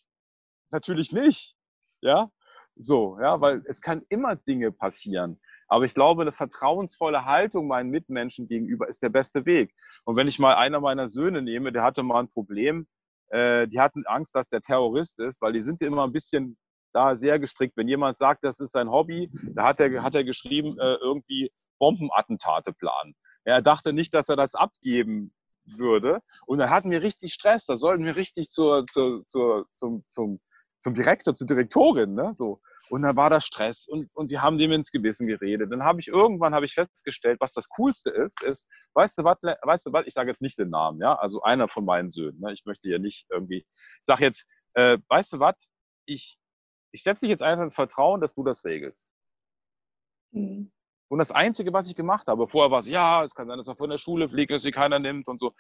Natürlich 0.70 1.12
nicht. 1.12 1.56
Ja, 2.02 2.32
so, 2.78 3.18
ja, 3.20 3.42
weil 3.42 3.64
es 3.66 3.82
kann 3.82 4.04
immer 4.10 4.36
Dinge 4.36 4.72
passieren. 4.72 5.40
Aber 5.68 5.86
ich 5.86 5.94
glaube, 5.94 6.22
eine 6.22 6.32
vertrauensvolle 6.32 7.26
Haltung 7.26 7.68
meinen 7.68 7.90
Mitmenschen 7.90 8.48
gegenüber 8.48 8.88
ist 8.88 9.04
der 9.04 9.10
beste 9.10 9.46
Weg. 9.46 9.74
Und 10.06 10.16
wenn 10.16 10.28
ich 10.28 10.40
mal 10.40 10.56
einer 10.56 10.80
meiner 10.80 11.08
Söhne 11.08 11.42
nehme, 11.42 11.72
der 11.72 11.84
hatte 11.84 12.04
mal 12.04 12.22
ein 12.22 12.30
Problem, 12.30 12.88
äh, 13.30 13.68
die 13.68 13.80
hatten 13.80 14.06
Angst, 14.06 14.36
dass 14.36 14.50
der 14.50 14.62
Terrorist 14.62 15.20
ist, 15.20 15.42
weil 15.42 15.54
die 15.54 15.62
sind 15.62 15.82
immer 15.82 16.06
ein 16.06 16.14
bisschen 16.14 16.58
da 16.94 17.16
sehr 17.16 17.40
gestrickt. 17.40 17.76
Wenn 17.76 17.88
jemand 17.88 18.18
sagt, 18.18 18.44
das 18.44 18.60
ist 18.60 18.72
sein 18.72 18.90
Hobby, 18.90 19.30
da 19.54 19.68
hat 19.68 19.80
er, 19.80 20.04
hat 20.04 20.16
er 20.16 20.24
geschrieben, 20.24 20.80
äh, 20.80 20.96
irgendwie 20.96 21.52
Bombenattentate 21.80 22.74
planen. 22.74 23.16
Er 23.44 23.62
dachte 23.62 23.94
nicht, 23.94 24.14
dass 24.14 24.30
er 24.30 24.36
das 24.36 24.56
abgeben 24.56 25.34
würde. 25.66 26.22
Und 26.46 26.60
dann 26.60 26.70
hatten 26.70 26.92
wir 26.92 27.02
richtig 27.02 27.34
Stress. 27.34 27.66
Da 27.66 27.78
sollten 27.78 28.06
wir 28.06 28.16
richtig 28.16 28.50
zur, 28.50 28.86
zur, 28.88 29.26
zur, 29.28 29.68
zum, 29.74 30.04
zum, 30.08 30.40
zum 30.80 30.94
Direktor, 30.94 31.34
zur 31.34 31.48
Direktorin. 31.48 32.14
Ne? 32.14 32.34
So. 32.34 32.62
Und 32.90 33.02
dann 33.02 33.16
war 33.16 33.30
da 33.30 33.42
Stress 33.42 33.88
und, 33.88 34.10
und 34.14 34.30
wir 34.30 34.42
haben 34.42 34.58
dem 34.58 34.72
ins 34.72 34.92
Gewissen 34.92 35.28
geredet. 35.28 35.72
Dann 35.72 35.84
habe 35.84 36.00
ich 36.00 36.08
irgendwann 36.08 36.54
habe 36.54 36.66
ich 36.66 36.74
festgestellt, 36.74 37.40
was 37.40 37.54
das 37.54 37.68
Coolste 37.70 38.10
ist, 38.10 38.42
ist, 38.44 38.68
weißt 38.94 39.18
du 39.18 39.24
was, 39.24 39.38
weißt 39.42 39.88
du 39.88 39.94
was, 39.94 40.06
ich 40.06 40.14
sage 40.14 40.30
jetzt 40.30 40.42
nicht 40.42 40.58
den 40.58 40.70
Namen, 40.70 41.02
ja, 41.02 41.16
also 41.16 41.42
einer 41.42 41.68
von 41.68 41.86
meinen 41.86 42.10
Söhnen. 42.10 42.40
Ne? 42.40 42.54
Ich 42.54 42.66
möchte 42.66 42.90
ja 42.90 43.00
nicht 43.00 43.26
irgendwie, 43.30 43.66
ich 43.68 44.06
sage 44.06 44.24
jetzt, 44.24 44.46
äh, 44.74 44.98
weißt 45.10 45.34
du 45.34 45.40
was, 45.40 45.56
ich, 46.06 46.38
ich 46.92 47.04
setze 47.04 47.26
dich 47.26 47.32
jetzt 47.32 47.44
einfach 47.44 47.66
ins 47.66 47.76
Vertrauen, 47.76 48.22
dass 48.22 48.34
du 48.34 48.44
das 48.44 48.64
regelst. 48.64 49.10
Mhm. 50.32 50.72
Und 51.10 51.20
das 51.20 51.32
Einzige, 51.32 51.72
was 51.72 51.88
ich 51.88 51.96
gemacht 51.96 52.28
habe, 52.28 52.48
vorher 52.48 52.70
war 52.70 52.80
es, 52.80 52.88
ja, 52.88 53.24
es 53.24 53.34
kann 53.34 53.48
sein, 53.48 53.58
dass 53.58 53.68
er 53.68 53.78
von 53.78 53.90
der 53.90 53.98
Schule 53.98 54.28
fliegt, 54.28 54.52
dass 54.52 54.64
sie 54.64 54.72
keiner 54.72 55.00
nimmt 55.00 55.28
und 55.28 55.40
so. 55.40 55.54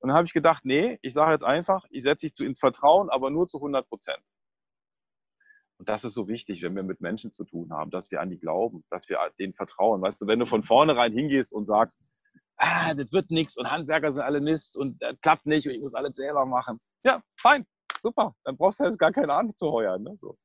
Und 0.00 0.08
dann 0.08 0.14
habe 0.16 0.24
ich 0.24 0.32
gedacht, 0.32 0.64
nee, 0.64 0.98
ich 1.02 1.12
sage 1.12 1.32
jetzt 1.32 1.44
einfach, 1.44 1.84
ich 1.90 2.02
setze 2.02 2.26
dich 2.26 2.34
zu 2.34 2.44
ins 2.44 2.58
Vertrauen, 2.58 3.10
aber 3.10 3.30
nur 3.30 3.46
zu 3.46 3.58
100 3.58 3.86
Prozent. 3.86 4.22
Und 5.80 5.88
das 5.88 6.04
ist 6.04 6.12
so 6.12 6.28
wichtig, 6.28 6.60
wenn 6.60 6.76
wir 6.76 6.82
mit 6.82 7.00
Menschen 7.00 7.32
zu 7.32 7.42
tun 7.42 7.72
haben, 7.72 7.90
dass 7.90 8.10
wir 8.10 8.20
an 8.20 8.28
die 8.28 8.38
glauben, 8.38 8.84
dass 8.90 9.08
wir 9.08 9.18
denen 9.38 9.54
vertrauen. 9.54 10.02
Weißt 10.02 10.20
du, 10.20 10.26
wenn 10.26 10.38
du 10.38 10.44
von 10.44 10.62
vornherein 10.62 11.10
hingehst 11.10 11.54
und 11.54 11.64
sagst, 11.64 12.02
ah, 12.58 12.92
das 12.92 13.10
wird 13.14 13.30
nichts 13.30 13.56
und 13.56 13.70
Handwerker 13.70 14.12
sind 14.12 14.22
alle 14.22 14.42
Mist 14.42 14.76
und 14.76 15.00
das 15.00 15.18
klappt 15.22 15.46
nicht 15.46 15.66
und 15.66 15.72
ich 15.72 15.80
muss 15.80 15.94
alles 15.94 16.16
selber 16.16 16.44
machen. 16.44 16.80
Ja, 17.02 17.22
fein, 17.40 17.64
super. 18.02 18.34
Dann 18.44 18.58
brauchst 18.58 18.80
du 18.80 18.84
jetzt 18.84 18.98
gar 18.98 19.10
keine 19.10 19.32
anzuheuern. 19.32 20.02
Ne? 20.02 20.16
So. 20.18 20.36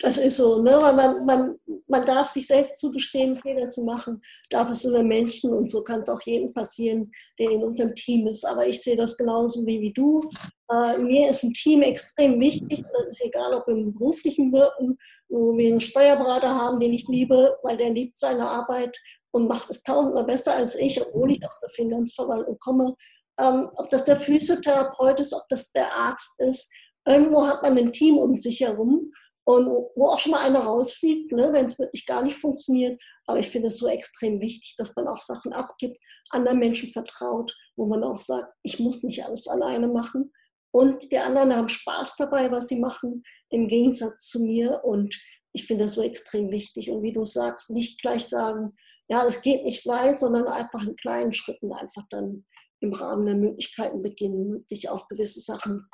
Das 0.00 0.16
ist 0.16 0.36
so, 0.36 0.60
ne? 0.60 0.72
weil 0.80 0.94
man, 0.94 1.24
man, 1.24 1.54
man 1.86 2.04
darf 2.04 2.28
sich 2.28 2.46
selbst 2.46 2.78
zugestehen, 2.80 3.36
Fehler 3.36 3.70
zu 3.70 3.84
machen, 3.84 4.20
darf 4.50 4.68
es 4.70 4.84
über 4.84 5.02
Menschen 5.02 5.52
und 5.52 5.70
so 5.70 5.82
kann 5.82 6.02
es 6.02 6.08
auch 6.08 6.20
jedem 6.22 6.52
passieren, 6.52 7.08
der 7.38 7.50
in 7.50 7.62
unserem 7.62 7.94
Team 7.94 8.26
ist. 8.26 8.44
Aber 8.44 8.66
ich 8.66 8.82
sehe 8.82 8.96
das 8.96 9.16
genauso 9.16 9.64
wie, 9.64 9.80
wie 9.80 9.92
du. 9.92 10.28
Äh, 10.70 10.98
mir 10.98 11.30
ist 11.30 11.44
ein 11.44 11.52
Team 11.52 11.82
extrem 11.82 12.40
wichtig, 12.40 12.84
das 12.92 13.06
ist 13.06 13.24
egal, 13.24 13.54
ob 13.54 13.68
im 13.68 13.92
beruflichen 13.92 14.52
Wirken, 14.52 14.98
wo 15.28 15.56
wir 15.56 15.68
einen 15.68 15.80
Steuerberater 15.80 16.50
haben, 16.50 16.80
den 16.80 16.92
ich 16.92 17.06
liebe, 17.08 17.56
weil 17.62 17.76
der 17.76 17.90
liebt 17.90 18.18
seine 18.18 18.48
Arbeit 18.48 18.98
und 19.30 19.48
macht 19.48 19.70
es 19.70 19.82
tausendmal 19.82 20.24
besser 20.24 20.54
als 20.54 20.74
ich, 20.74 21.00
obwohl 21.00 21.32
ich 21.32 21.46
aus 21.46 21.60
der 21.60 21.70
Finanzverwaltung 21.70 22.58
komme. 22.58 22.94
Ähm, 23.40 23.68
ob 23.76 23.88
das 23.90 24.04
der 24.04 24.16
Physiotherapeut 24.16 25.20
ist, 25.20 25.32
ob 25.32 25.48
das 25.48 25.70
der 25.72 25.92
Arzt 25.92 26.34
ist, 26.38 26.68
irgendwo 27.06 27.46
hat 27.46 27.62
man 27.62 27.78
ein 27.78 27.92
Team 27.92 28.18
um 28.18 28.36
sich 28.36 28.60
herum 28.60 29.12
und 29.44 29.66
wo 29.66 30.06
auch 30.06 30.18
schon 30.18 30.32
mal 30.32 30.46
einer 30.46 30.60
rausfliegt, 30.60 31.32
ne, 31.32 31.50
wenn 31.52 31.66
es 31.66 31.78
wirklich 31.78 32.06
gar 32.06 32.22
nicht 32.22 32.38
funktioniert. 32.38 33.00
Aber 33.26 33.38
ich 33.38 33.48
finde 33.48 33.68
es 33.68 33.76
so 33.76 33.86
extrem 33.88 34.40
wichtig, 34.40 34.74
dass 34.78 34.96
man 34.96 35.06
auch 35.06 35.20
Sachen 35.20 35.52
abgibt, 35.52 35.98
anderen 36.30 36.58
Menschen 36.58 36.90
vertraut, 36.90 37.54
wo 37.76 37.86
man 37.86 38.02
auch 38.02 38.18
sagt, 38.18 38.50
ich 38.62 38.78
muss 38.80 39.02
nicht 39.02 39.24
alles 39.24 39.46
alleine 39.46 39.88
machen. 39.88 40.32
Und 40.70 41.12
die 41.12 41.18
anderen 41.18 41.54
haben 41.54 41.68
Spaß 41.68 42.16
dabei, 42.16 42.50
was 42.50 42.68
sie 42.68 42.80
machen, 42.80 43.22
im 43.50 43.68
Gegensatz 43.68 44.26
zu 44.28 44.40
mir. 44.40 44.82
Und 44.82 45.14
ich 45.52 45.66
finde 45.66 45.84
das 45.84 45.94
so 45.94 46.02
extrem 46.02 46.50
wichtig. 46.50 46.90
Und 46.90 47.02
wie 47.02 47.12
du 47.12 47.24
sagst, 47.24 47.70
nicht 47.70 48.00
gleich 48.00 48.26
sagen, 48.26 48.74
ja, 49.08 49.24
es 49.26 49.42
geht 49.42 49.64
nicht 49.64 49.86
weit, 49.86 50.18
sondern 50.18 50.46
einfach 50.46 50.82
in 50.86 50.96
kleinen 50.96 51.34
Schritten 51.34 51.72
einfach 51.72 52.04
dann 52.08 52.46
im 52.80 52.92
Rahmen 52.92 53.24
der 53.24 53.36
Möglichkeiten 53.36 54.02
beginnen, 54.02 54.52
wirklich 54.52 54.88
auch 54.88 55.06
gewisse 55.08 55.40
Sachen 55.40 55.86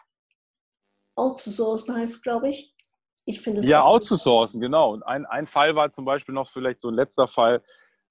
outzusourcen, 1.16 1.94
heißt, 1.94 2.22
glaube 2.22 2.50
ich. 2.50 2.74
Ich 3.30 3.40
finde 3.40 3.60
Ja, 3.62 3.84
outzusourcen, 3.84 4.60
genau. 4.60 4.92
Und 4.92 5.02
ein, 5.04 5.24
ein 5.26 5.46
Fall 5.46 5.76
war 5.76 5.90
zum 5.90 6.04
Beispiel 6.04 6.34
noch 6.34 6.50
vielleicht 6.50 6.80
so 6.80 6.88
ein 6.88 6.94
letzter 6.94 7.28
Fall. 7.28 7.62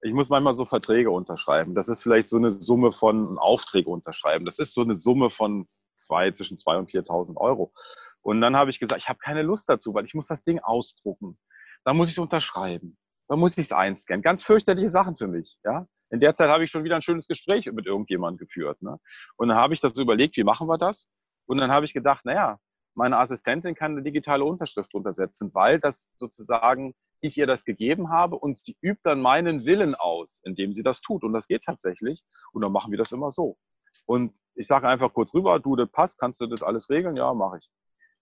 Ich 0.02 0.14
muss 0.14 0.30
manchmal 0.30 0.54
so 0.54 0.64
Verträge 0.64 1.10
unterschreiben. 1.10 1.74
Das 1.74 1.88
ist 1.88 2.02
vielleicht 2.02 2.26
so 2.26 2.36
eine 2.36 2.50
Summe 2.50 2.90
von 2.90 3.38
Aufträge 3.38 3.90
unterschreiben. 3.90 4.46
Das 4.46 4.58
ist 4.58 4.72
so 4.72 4.80
eine 4.80 4.94
Summe 4.94 5.28
von 5.28 5.66
zwei, 5.94 6.30
zwischen 6.30 6.56
2.000 6.56 6.78
und 6.78 6.90
4.000 6.90 7.36
Euro. 7.36 7.72
Und 8.22 8.40
dann 8.40 8.56
habe 8.56 8.70
ich 8.70 8.80
gesagt, 8.80 9.02
ich 9.02 9.08
habe 9.08 9.18
keine 9.18 9.42
Lust 9.42 9.68
dazu, 9.68 9.92
weil 9.92 10.06
ich 10.06 10.14
muss 10.14 10.26
das 10.26 10.42
Ding 10.42 10.58
ausdrucken. 10.60 11.38
Da 11.84 11.92
muss 11.92 12.08
ich 12.08 12.14
es 12.14 12.18
unterschreiben. 12.18 12.96
Da 13.28 13.36
muss 13.36 13.58
ich 13.58 13.66
es 13.66 13.72
einscannen. 13.72 14.22
Ganz 14.22 14.42
fürchterliche 14.42 14.88
Sachen 14.88 15.16
für 15.16 15.28
mich. 15.28 15.58
Ja? 15.64 15.86
In 16.10 16.20
der 16.20 16.34
Zeit 16.34 16.48
habe 16.48 16.64
ich 16.64 16.70
schon 16.70 16.84
wieder 16.84 16.96
ein 16.96 17.02
schönes 17.02 17.28
Gespräch 17.28 17.70
mit 17.70 17.86
irgendjemandem 17.86 18.38
geführt. 18.38 18.80
Ne? 18.82 18.98
Und 19.36 19.48
dann 19.48 19.56
habe 19.58 19.74
ich 19.74 19.80
das 19.80 19.92
so 19.92 20.02
überlegt, 20.02 20.36
wie 20.36 20.44
machen 20.44 20.66
wir 20.66 20.78
das? 20.78 21.08
Und 21.46 21.58
dann 21.58 21.70
habe 21.70 21.84
ich 21.84 21.92
gedacht, 21.92 22.24
naja, 22.24 22.58
meine 23.00 23.16
Assistentin 23.16 23.74
kann 23.74 23.92
eine 23.92 24.02
digitale 24.02 24.44
Unterschrift 24.44 24.92
untersetzen, 24.94 25.54
weil 25.54 25.78
das 25.78 26.06
sozusagen 26.16 26.94
ich 27.22 27.38
ihr 27.38 27.46
das 27.46 27.64
gegeben 27.64 28.10
habe 28.10 28.36
und 28.36 28.58
sie 28.58 28.76
übt 28.82 29.00
dann 29.04 29.22
meinen 29.22 29.64
Willen 29.64 29.94
aus, 29.94 30.42
indem 30.44 30.74
sie 30.74 30.82
das 30.82 31.00
tut. 31.00 31.24
Und 31.24 31.32
das 31.32 31.48
geht 31.48 31.64
tatsächlich. 31.64 32.24
Und 32.52 32.60
dann 32.60 32.72
machen 32.72 32.90
wir 32.90 32.98
das 32.98 33.12
immer 33.12 33.30
so. 33.30 33.56
Und 34.04 34.34
ich 34.54 34.66
sage 34.66 34.86
einfach 34.86 35.14
kurz 35.14 35.32
rüber, 35.32 35.58
du, 35.60 35.76
das 35.76 35.90
passt, 35.90 36.18
kannst 36.18 36.42
du 36.42 36.46
das 36.46 36.62
alles 36.62 36.90
regeln? 36.90 37.16
Ja, 37.16 37.32
mache 37.32 37.58
ich. 37.58 37.70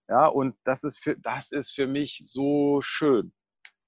Ja, 0.07 0.27
und 0.27 0.55
das 0.63 0.85
ist, 0.85 0.99
für, 0.99 1.17
das 1.17 1.51
ist 1.51 1.71
für 1.71 1.85
mich 1.85 2.21
so 2.23 2.79
schön 2.81 3.33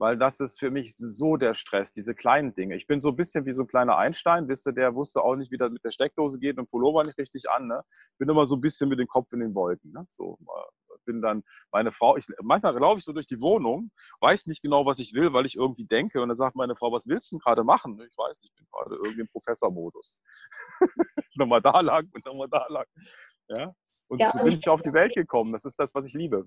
weil 0.01 0.17
das 0.17 0.39
ist 0.39 0.59
für 0.59 0.71
mich 0.71 0.97
so 0.97 1.37
der 1.37 1.53
Stress, 1.53 1.93
diese 1.93 2.15
kleinen 2.15 2.55
Dinge. 2.55 2.75
Ich 2.75 2.87
bin 2.87 2.99
so 3.01 3.09
ein 3.09 3.15
bisschen 3.15 3.45
wie 3.45 3.53
so 3.53 3.61
ein 3.61 3.67
kleiner 3.67 3.97
Einstein, 3.97 4.47
wisst 4.47 4.67
ihr, 4.67 4.73
der 4.73 4.95
wusste 4.95 5.21
auch 5.21 5.35
nicht, 5.35 5.51
wie 5.51 5.59
das 5.59 5.71
mit 5.71 5.83
der 5.85 5.91
Steckdose 5.91 6.39
geht 6.39 6.57
und 6.57 6.71
Pullover 6.71 7.03
nicht 7.03 7.19
richtig 7.19 7.51
an. 7.51 7.67
Ne? 7.67 7.83
Bin 8.17 8.27
immer 8.27 8.47
so 8.47 8.55
ein 8.55 8.61
bisschen 8.61 8.89
mit 8.89 8.97
dem 8.97 9.05
Kopf 9.05 9.31
in 9.31 9.41
den 9.41 9.53
Wolken. 9.53 9.91
Ne? 9.91 10.07
So, 10.09 10.39
bin 11.05 11.21
dann 11.21 11.43
meine 11.71 11.91
Frau, 11.91 12.17
ich, 12.17 12.25
manchmal 12.41 12.77
laufe 12.77 12.99
ich 12.99 13.05
so 13.05 13.13
durch 13.13 13.27
die 13.27 13.41
Wohnung, 13.41 13.91
weiß 14.19 14.47
nicht 14.47 14.61
genau, 14.61 14.85
was 14.85 14.99
ich 14.99 15.13
will, 15.13 15.33
weil 15.33 15.45
ich 15.45 15.55
irgendwie 15.55 15.85
denke. 15.85 16.21
Und 16.21 16.29
dann 16.29 16.35
sagt 16.35 16.55
meine 16.55 16.75
Frau, 16.75 16.91
was 16.91 17.07
willst 17.07 17.31
du 17.31 17.35
denn 17.35 17.41
gerade 17.41 17.63
machen? 17.63 17.99
Ich 18.01 18.17
weiß 18.17 18.41
nicht, 18.41 18.51
ich 18.51 18.57
bin 18.57 18.67
gerade 18.71 18.95
irgendwie 18.95 19.21
im 19.21 19.27
Professormodus. 19.29 20.19
nochmal 21.35 21.61
da 21.61 21.79
lang 21.81 22.09
und 22.13 22.25
nochmal 22.25 22.47
da 22.49 22.65
lang. 22.69 22.85
Ja? 23.49 23.75
Und 24.07 24.19
ja, 24.19 24.31
so 24.31 24.43
bin 24.43 24.59
ich 24.59 24.67
auf 24.67 24.81
die 24.81 24.93
Welt 24.93 25.13
gekommen. 25.13 25.53
Das 25.53 25.65
ist 25.65 25.79
das, 25.79 25.93
was 25.95 26.05
ich 26.05 26.13
liebe. 26.13 26.45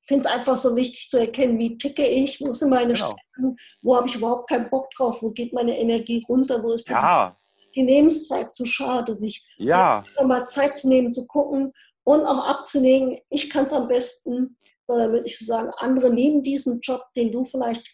Ich 0.00 0.06
finde 0.06 0.26
es 0.26 0.34
einfach 0.34 0.56
so 0.56 0.74
wichtig 0.74 1.08
zu 1.08 1.18
erkennen, 1.18 1.58
wie 1.58 1.78
ticke 1.78 2.04
ich, 2.04 2.40
wo 2.40 2.52
sind 2.52 2.70
meine 2.70 2.94
genau. 2.94 3.14
Stärken, 3.14 3.56
wo 3.82 3.96
habe 3.96 4.08
ich 4.08 4.16
überhaupt 4.16 4.48
keinen 4.48 4.68
Bock 4.68 4.90
drauf, 4.90 5.22
wo 5.22 5.30
geht 5.30 5.52
meine 5.52 5.78
Energie 5.78 6.24
runter, 6.28 6.60
wo 6.62 6.72
ist 6.72 6.88
ja. 6.88 7.36
die 7.76 7.82
Lebenszeit 7.82 8.52
zu 8.52 8.64
schade, 8.64 9.16
sich 9.16 9.44
ja. 9.58 10.04
mal 10.26 10.46
Zeit 10.46 10.76
zu 10.76 10.88
nehmen, 10.88 11.12
zu 11.12 11.26
gucken 11.26 11.72
und 12.10 12.24
auch 12.26 12.48
abzulegen, 12.48 13.18
ich 13.30 13.50
kann 13.50 13.66
es 13.66 13.72
am 13.72 13.88
besten, 13.88 14.56
oder 14.88 15.12
würde 15.12 15.26
ich 15.26 15.38
sagen, 15.38 15.70
andere 15.78 16.12
nehmen 16.12 16.42
diesen 16.42 16.80
Job, 16.80 17.02
den 17.16 17.30
du 17.30 17.44
vielleicht 17.44 17.86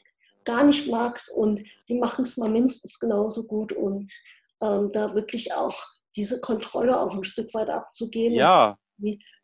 gar 0.44 0.64
nicht 0.64 0.88
magst 0.88 1.30
und 1.30 1.62
die 1.88 1.98
machen 1.98 2.24
es 2.24 2.36
mal 2.36 2.48
mindestens 2.48 2.98
genauso 2.98 3.44
gut 3.46 3.72
und 3.72 4.10
ähm, 4.62 4.90
da 4.92 5.14
wirklich 5.14 5.52
auch 5.52 5.76
diese 6.14 6.40
Kontrolle 6.40 6.98
auch 6.98 7.14
ein 7.14 7.24
Stück 7.24 7.52
weit 7.52 7.68
abzugeben. 7.68 8.34
Ja 8.34 8.78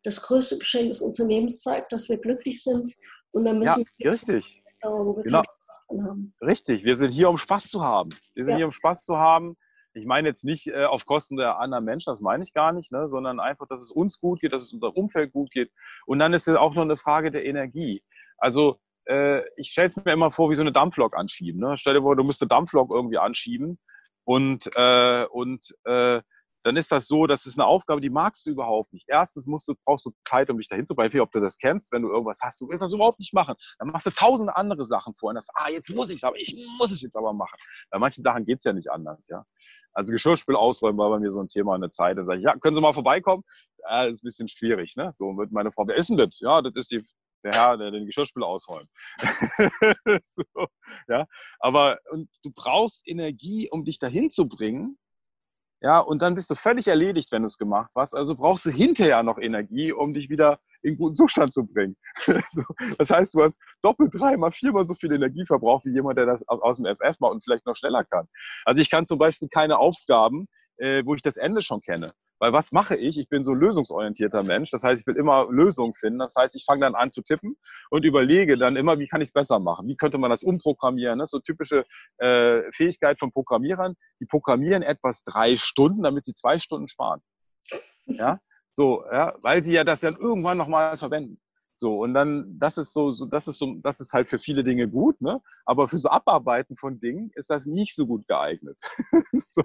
das 0.02 0.20
größte 0.22 0.58
Geschenk 0.58 0.88
des 0.88 1.00
Unternehmens 1.00 1.60
zeigt, 1.60 1.92
dass 1.92 2.08
wir 2.08 2.18
glücklich 2.18 2.62
sind. 2.62 2.94
Und 3.32 3.44
dann 3.46 3.58
müssen 3.58 3.80
ja, 3.80 3.86
wir 3.98 4.12
richtig. 4.12 4.62
Wir 4.82 5.22
genau. 5.22 5.42
Spaß 5.42 5.86
dran 5.88 6.04
haben. 6.04 6.34
Richtig, 6.40 6.84
wir 6.84 6.96
sind 6.96 7.10
hier, 7.10 7.30
um 7.30 7.38
Spaß 7.38 7.68
zu 7.68 7.82
haben. 7.82 8.10
Wir 8.34 8.44
sind 8.44 8.52
ja. 8.52 8.56
hier, 8.58 8.66
um 8.66 8.72
Spaß 8.72 9.02
zu 9.02 9.16
haben. 9.16 9.56
Ich 9.94 10.06
meine 10.06 10.28
jetzt 10.28 10.44
nicht 10.44 10.68
äh, 10.68 10.84
auf 10.84 11.06
Kosten 11.06 11.36
der 11.36 11.58
anderen 11.58 11.84
Menschen, 11.84 12.10
das 12.10 12.20
meine 12.20 12.42
ich 12.42 12.52
gar 12.52 12.72
nicht, 12.72 12.92
ne, 12.92 13.08
sondern 13.08 13.40
einfach, 13.40 13.66
dass 13.66 13.82
es 13.82 13.90
uns 13.90 14.18
gut 14.18 14.40
geht, 14.40 14.52
dass 14.52 14.62
es 14.62 14.72
unserem 14.72 14.94
Umfeld 14.94 15.32
gut 15.32 15.50
geht. 15.50 15.70
Und 16.06 16.18
dann 16.18 16.32
ist 16.32 16.48
es 16.48 16.56
auch 16.56 16.74
noch 16.74 16.82
eine 16.82 16.96
Frage 16.96 17.30
der 17.30 17.44
Energie. 17.44 18.02
Also 18.38 18.78
äh, 19.06 19.42
ich 19.56 19.70
stelle 19.70 19.88
es 19.88 19.96
mir 19.96 20.12
immer 20.12 20.30
vor, 20.30 20.50
wie 20.50 20.56
so 20.56 20.62
eine 20.62 20.72
Dampflok 20.72 21.16
anschieben. 21.16 21.60
Ne? 21.60 21.76
Stell 21.76 21.94
dir 21.94 22.02
vor, 22.02 22.16
du 22.16 22.24
müsstest 22.24 22.50
Dampflok 22.50 22.92
irgendwie 22.92 23.18
anschieben 23.18 23.78
und, 24.24 24.70
äh, 24.76 25.24
und 25.26 25.74
äh, 25.84 26.20
dann 26.62 26.76
ist 26.76 26.92
das 26.92 27.06
so, 27.06 27.26
das 27.26 27.46
ist 27.46 27.58
eine 27.58 27.66
Aufgabe, 27.66 28.00
die 28.00 28.10
magst 28.10 28.46
du 28.46 28.50
überhaupt 28.50 28.92
nicht. 28.92 29.06
Erstens 29.08 29.46
musst 29.46 29.68
du, 29.68 29.74
brauchst 29.84 30.06
du 30.06 30.12
Zeit, 30.24 30.48
um 30.50 30.58
dich 30.58 30.68
dahin 30.68 30.86
zu 30.86 30.94
bringen, 30.94 31.20
ob 31.20 31.32
du 31.32 31.40
das 31.40 31.58
kennst, 31.58 31.92
wenn 31.92 32.02
du 32.02 32.08
irgendwas 32.08 32.40
hast, 32.42 32.60
du 32.60 32.68
willst 32.68 32.82
das 32.82 32.92
überhaupt 32.92 33.18
nicht 33.18 33.34
machen. 33.34 33.54
Dann 33.78 33.88
machst 33.88 34.06
du 34.06 34.10
tausend 34.10 34.50
andere 34.54 34.84
Sachen 34.84 35.14
vor 35.14 35.30
und 35.30 35.34
das, 35.34 35.48
ah, 35.54 35.68
jetzt 35.68 35.90
muss 35.90 36.10
ich 36.10 36.16
es 36.16 36.24
aber, 36.24 36.36
ich 36.36 36.54
muss 36.78 36.92
es 36.92 37.02
jetzt 37.02 37.16
aber 37.16 37.32
machen. 37.32 37.56
Bei 37.90 37.98
manchen 37.98 38.22
Sachen 38.22 38.44
geht 38.44 38.58
es 38.58 38.64
ja 38.64 38.72
nicht 38.72 38.90
anders, 38.90 39.28
ja. 39.28 39.44
Also 39.92 40.12
Geschirrspül 40.12 40.56
ausräumen 40.56 40.98
war 40.98 41.10
bei 41.10 41.18
mir 41.18 41.30
so 41.30 41.40
ein 41.40 41.48
Thema 41.48 41.74
eine 41.74 41.90
Zeit. 41.90 42.16
Da 42.16 42.24
sage 42.24 42.38
ich, 42.38 42.44
ja, 42.44 42.56
können 42.56 42.76
Sie 42.76 42.82
mal 42.82 42.92
vorbeikommen? 42.92 43.42
Ja, 43.82 44.04
ist 44.04 44.22
ein 44.22 44.26
bisschen 44.26 44.48
schwierig, 44.48 44.94
ne? 44.96 45.10
So 45.12 45.36
wird 45.36 45.52
meine 45.52 45.72
Frau, 45.72 45.86
wer 45.86 45.96
ist 45.96 46.10
denn 46.10 46.16
das? 46.16 46.38
Ja, 46.40 46.62
das 46.62 46.72
ist 46.76 46.92
die, 46.92 47.04
der 47.44 47.52
Herr, 47.52 47.76
der 47.76 47.90
den 47.90 48.06
Geschirrspül 48.06 48.44
ausräumt. 48.44 48.88
so, 50.24 50.44
ja, 51.08 51.26
aber 51.58 51.98
und 52.10 52.28
du 52.44 52.52
brauchst 52.54 53.02
Energie, 53.06 53.68
um 53.70 53.84
dich 53.84 53.98
dahin 53.98 54.30
zu 54.30 54.48
bringen 54.48 54.98
ja, 55.82 55.98
und 55.98 56.22
dann 56.22 56.36
bist 56.36 56.48
du 56.48 56.54
völlig 56.54 56.86
erledigt, 56.86 57.32
wenn 57.32 57.42
du 57.42 57.48
es 57.48 57.58
gemacht 57.58 57.90
hast. 57.96 58.14
Also 58.14 58.36
brauchst 58.36 58.64
du 58.64 58.70
hinterher 58.70 59.24
noch 59.24 59.38
Energie, 59.38 59.92
um 59.92 60.14
dich 60.14 60.30
wieder 60.30 60.60
in 60.82 60.96
guten 60.96 61.14
Zustand 61.14 61.52
zu 61.52 61.66
bringen. 61.66 61.96
so, 62.50 62.62
das 62.98 63.10
heißt, 63.10 63.34
du 63.34 63.42
hast 63.42 63.58
doppelt, 63.82 64.12
dreimal, 64.14 64.52
viermal 64.52 64.84
so 64.84 64.94
viel 64.94 65.12
Energie 65.12 65.44
verbraucht 65.44 65.84
wie 65.84 65.92
jemand, 65.92 66.18
der 66.18 66.26
das 66.26 66.46
aus 66.46 66.76
dem 66.76 66.86
FF 66.86 67.18
macht 67.18 67.32
und 67.32 67.42
vielleicht 67.42 67.66
noch 67.66 67.74
schneller 67.74 68.04
kann. 68.04 68.28
Also 68.64 68.80
ich 68.80 68.90
kann 68.90 69.06
zum 69.06 69.18
Beispiel 69.18 69.48
keine 69.48 69.78
Aufgaben, 69.78 70.46
äh, 70.76 71.02
wo 71.04 71.16
ich 71.16 71.22
das 71.22 71.36
Ende 71.36 71.62
schon 71.62 71.80
kenne. 71.80 72.12
Weil 72.42 72.52
was 72.52 72.72
mache 72.72 72.96
ich? 72.96 73.18
Ich 73.18 73.28
bin 73.28 73.44
so 73.44 73.52
ein 73.52 73.60
lösungsorientierter 73.60 74.42
Mensch. 74.42 74.72
Das 74.72 74.82
heißt, 74.82 75.00
ich 75.00 75.06
will 75.06 75.14
immer 75.14 75.46
Lösungen 75.48 75.94
finden. 75.94 76.18
Das 76.18 76.34
heißt, 76.36 76.56
ich 76.56 76.64
fange 76.64 76.80
dann 76.80 76.96
an 76.96 77.12
zu 77.12 77.22
tippen 77.22 77.56
und 77.88 78.04
überlege 78.04 78.58
dann 78.58 78.74
immer, 78.74 78.98
wie 78.98 79.06
kann 79.06 79.20
ich 79.20 79.28
es 79.28 79.32
besser 79.32 79.60
machen? 79.60 79.86
Wie 79.86 79.94
könnte 79.94 80.18
man 80.18 80.28
das 80.28 80.42
umprogrammieren? 80.42 81.20
Das 81.20 81.28
ist 81.28 81.30
so 81.30 81.38
typische 81.38 81.84
äh, 82.18 82.62
Fähigkeit 82.72 83.20
von 83.20 83.30
Programmierern. 83.30 83.94
Die 84.18 84.26
programmieren 84.26 84.82
etwas 84.82 85.22
drei 85.22 85.54
Stunden, 85.54 86.02
damit 86.02 86.24
sie 86.24 86.34
zwei 86.34 86.58
Stunden 86.58 86.88
sparen. 86.88 87.20
Ja, 88.06 88.40
so, 88.72 89.04
ja, 89.12 89.36
weil 89.42 89.62
sie 89.62 89.74
ja 89.74 89.84
das 89.84 90.00
dann 90.00 90.16
irgendwann 90.16 90.58
nochmal 90.58 90.96
verwenden. 90.96 91.40
So, 91.76 92.02
und 92.02 92.12
dann, 92.12 92.58
das 92.58 92.76
ist 92.76 92.92
so, 92.92 93.12
so, 93.12 93.26
das 93.26 93.46
ist 93.46 93.58
so, 93.58 93.76
das 93.84 94.00
ist 94.00 94.12
halt 94.14 94.28
für 94.28 94.40
viele 94.40 94.64
Dinge 94.64 94.88
gut, 94.88 95.22
ne? 95.22 95.40
Aber 95.64 95.86
für 95.86 95.98
so 95.98 96.08
Abarbeiten 96.08 96.76
von 96.76 96.98
Dingen 96.98 97.30
ist 97.36 97.50
das 97.50 97.66
nicht 97.66 97.94
so 97.94 98.04
gut 98.04 98.26
geeignet. 98.26 98.78
so. 99.32 99.62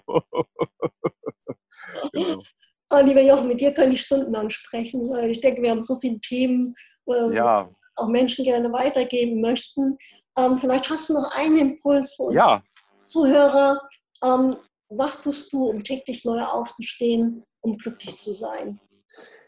Genau. 2.13 2.41
Oh, 2.89 3.01
lieber 3.03 3.21
Jochen, 3.21 3.47
mit 3.47 3.59
dir 3.59 3.73
kann 3.73 3.91
ich 3.91 4.01
stundenlang 4.01 4.49
sprechen, 4.49 5.11
ich 5.29 5.41
denke, 5.41 5.61
wir 5.61 5.71
haben 5.71 5.81
so 5.81 5.97
viele 5.97 6.19
Themen, 6.21 6.73
wo 7.05 7.31
ja. 7.31 7.69
auch 7.95 8.07
Menschen 8.07 8.45
gerne 8.45 8.71
weitergeben 8.71 9.41
möchten. 9.41 9.97
Ähm, 10.37 10.57
vielleicht 10.57 10.89
hast 10.89 11.09
du 11.09 11.13
noch 11.13 11.35
einen 11.35 11.57
Impuls 11.57 12.13
für 12.13 12.23
uns 12.23 12.35
ja. 12.35 12.61
Zuhörer. 13.05 13.81
Ähm, 14.23 14.55
was 14.89 15.21
tust 15.21 15.51
du, 15.51 15.65
um 15.65 15.83
täglich 15.83 16.23
neu 16.23 16.41
aufzustehen, 16.41 17.43
um 17.61 17.77
glücklich 17.77 18.15
zu 18.15 18.31
sein? 18.31 18.79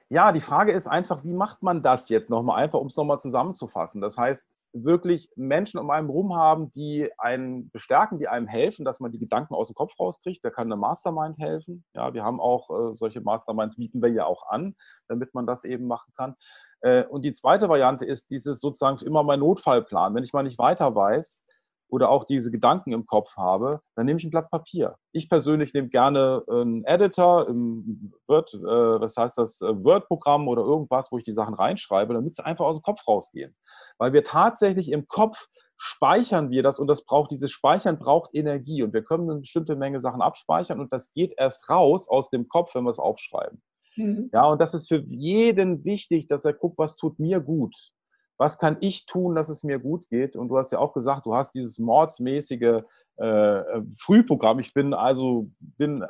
Ja, 0.10 0.32
die 0.32 0.42
Frage 0.42 0.74
ist 0.74 0.88
einfach, 0.88 1.24
wie 1.24 1.34
macht 1.34 1.62
man 1.62 1.82
das 1.82 2.10
jetzt 2.10 2.30
nochmal 2.30 2.62
einfach, 2.62 2.80
um 2.80 2.88
es 2.88 2.98
nochmal 2.98 3.20
zusammenzufassen? 3.20 4.02
Das 4.02 4.18
heißt, 4.18 4.46
wirklich 4.74 5.30
Menschen 5.36 5.80
um 5.80 5.90
einen 5.90 6.10
rum 6.10 6.36
haben, 6.36 6.72
die 6.72 7.10
einen 7.18 7.70
bestärken, 7.72 8.20
die 8.20 8.28
einem 8.28 8.48
helfen, 8.48 8.86
dass 8.86 9.00
man 9.00 9.12
die 9.12 9.20
Gedanken 9.20 9.56
aus 9.56 9.68
dem 9.68 9.76
Kopf 9.76 9.94
rauskriegt. 10.00 10.44
Da 10.44 10.50
kann 10.50 10.72
eine 10.72 10.80
Mastermind 10.80 11.38
helfen. 11.40 11.84
Ja, 11.94 12.14
wir 12.14 12.24
haben 12.24 12.40
auch 12.40 12.70
äh, 12.70 12.96
solche 12.96 13.22
Masterminds, 13.22 13.78
bieten 13.78 14.02
wir 14.02 14.10
ja 14.12 14.26
auch 14.26 14.48
an, 14.48 14.76
damit 15.08 15.34
man 15.34 15.48
das 15.48 15.64
eben 15.64 15.88
machen 15.88 16.14
kann. 16.16 16.36
Äh, 16.82 17.04
und 17.06 17.24
die 17.24 17.34
zweite 17.34 17.70
Variante 17.70 18.06
ist 18.06 18.30
dieses 18.30 18.60
sozusagen 18.60 19.00
immer 19.06 19.24
mein 19.24 19.40
Notfallplan. 19.40 20.14
Wenn 20.14 20.24
ich 20.24 20.34
mal 20.34 20.44
nicht 20.44 20.60
weiter 20.60 20.96
weiß, 20.96 21.44
oder 21.90 22.10
auch 22.10 22.24
diese 22.24 22.52
Gedanken 22.52 22.94
im 22.94 23.06
Kopf 23.06 23.36
habe, 23.36 23.82
dann 23.96 24.06
nehme 24.06 24.20
ich 24.20 24.26
ein 24.26 24.30
Blatt 24.30 24.50
Papier. 24.50 24.96
Ich 25.12 25.30
persönlich 25.30 25.74
nehme 25.74 25.90
gerne 25.90 26.44
einen 26.50 26.84
Editor 26.86 27.48
im 27.48 28.14
Word, 28.28 28.54
äh, 28.54 28.60
was 28.60 29.18
heißt 29.18 29.38
das, 29.38 29.62
äh, 29.62 29.84
Word-Programm 29.84 30.48
oder 30.48 30.62
irgendwas, 30.62 31.12
wo 31.12 31.18
ich 31.18 31.24
die 31.24 31.32
Sachen 31.32 31.56
reinschreibe, 31.56 32.14
damit 32.14 32.36
sie 32.36 32.46
einfach 32.46 32.66
aus 32.66 32.78
dem 32.78 32.84
Kopf 32.84 33.08
rausgehen. 33.08 33.56
Weil 33.98 34.14
wir 34.14 34.24
tatsächlich 34.24 34.92
im 34.92 35.08
Kopf 35.08 35.48
speichern 35.76 36.52
wir 36.52 36.62
das 36.62 36.80
und 36.80 36.88
das 36.88 37.06
braucht, 37.06 37.32
dieses 37.32 37.52
Speichern 37.52 37.98
braucht 37.98 38.32
Energie 38.34 38.84
und 38.84 38.94
wir 38.94 39.04
können 39.04 39.30
eine 39.30 39.40
bestimmte 39.40 39.76
Menge 39.76 40.00
Sachen 40.00 40.22
abspeichern 40.22 40.80
und 40.80 40.92
das 40.94 41.14
geht 41.14 41.34
erst 41.38 41.70
raus 41.70 42.08
aus 42.08 42.30
dem 42.30 42.48
Kopf, 42.50 42.76
wenn 42.76 42.84
wir 42.84 42.92
es 42.92 43.00
aufschreiben. 43.00 43.62
Mhm. 43.96 44.30
Ja, 44.34 44.46
und 44.46 44.60
das 44.60 44.74
ist 44.74 44.90
für 44.90 45.04
jeden 45.08 45.84
wichtig, 45.86 46.28
dass 46.28 46.46
er 46.46 46.54
guckt, 46.54 46.78
was 46.78 46.98
tut 46.98 47.18
mir 47.18 47.40
gut 47.40 47.92
was 48.40 48.58
kann 48.58 48.78
ich 48.80 49.06
tun, 49.06 49.36
dass 49.36 49.50
es 49.50 49.64
mir 49.64 49.80
gut 49.80 50.08
geht? 50.08 50.38
Und 50.38 50.48
du 50.48 50.58
hast 50.58 50.72
ja 50.72 50.80
auch 50.80 50.94
gesagt, 50.94 51.26
du 51.26 51.36
hast 51.36 51.54
dieses 51.56 51.78
mordsmäßige 51.78 52.84
äh, 53.18 53.82
Frühprogramm. 53.98 54.60
Ich 54.60 54.74
bin 54.74 54.94
also 54.94 55.48
bin 55.60 56.04
äh, 56.04 56.08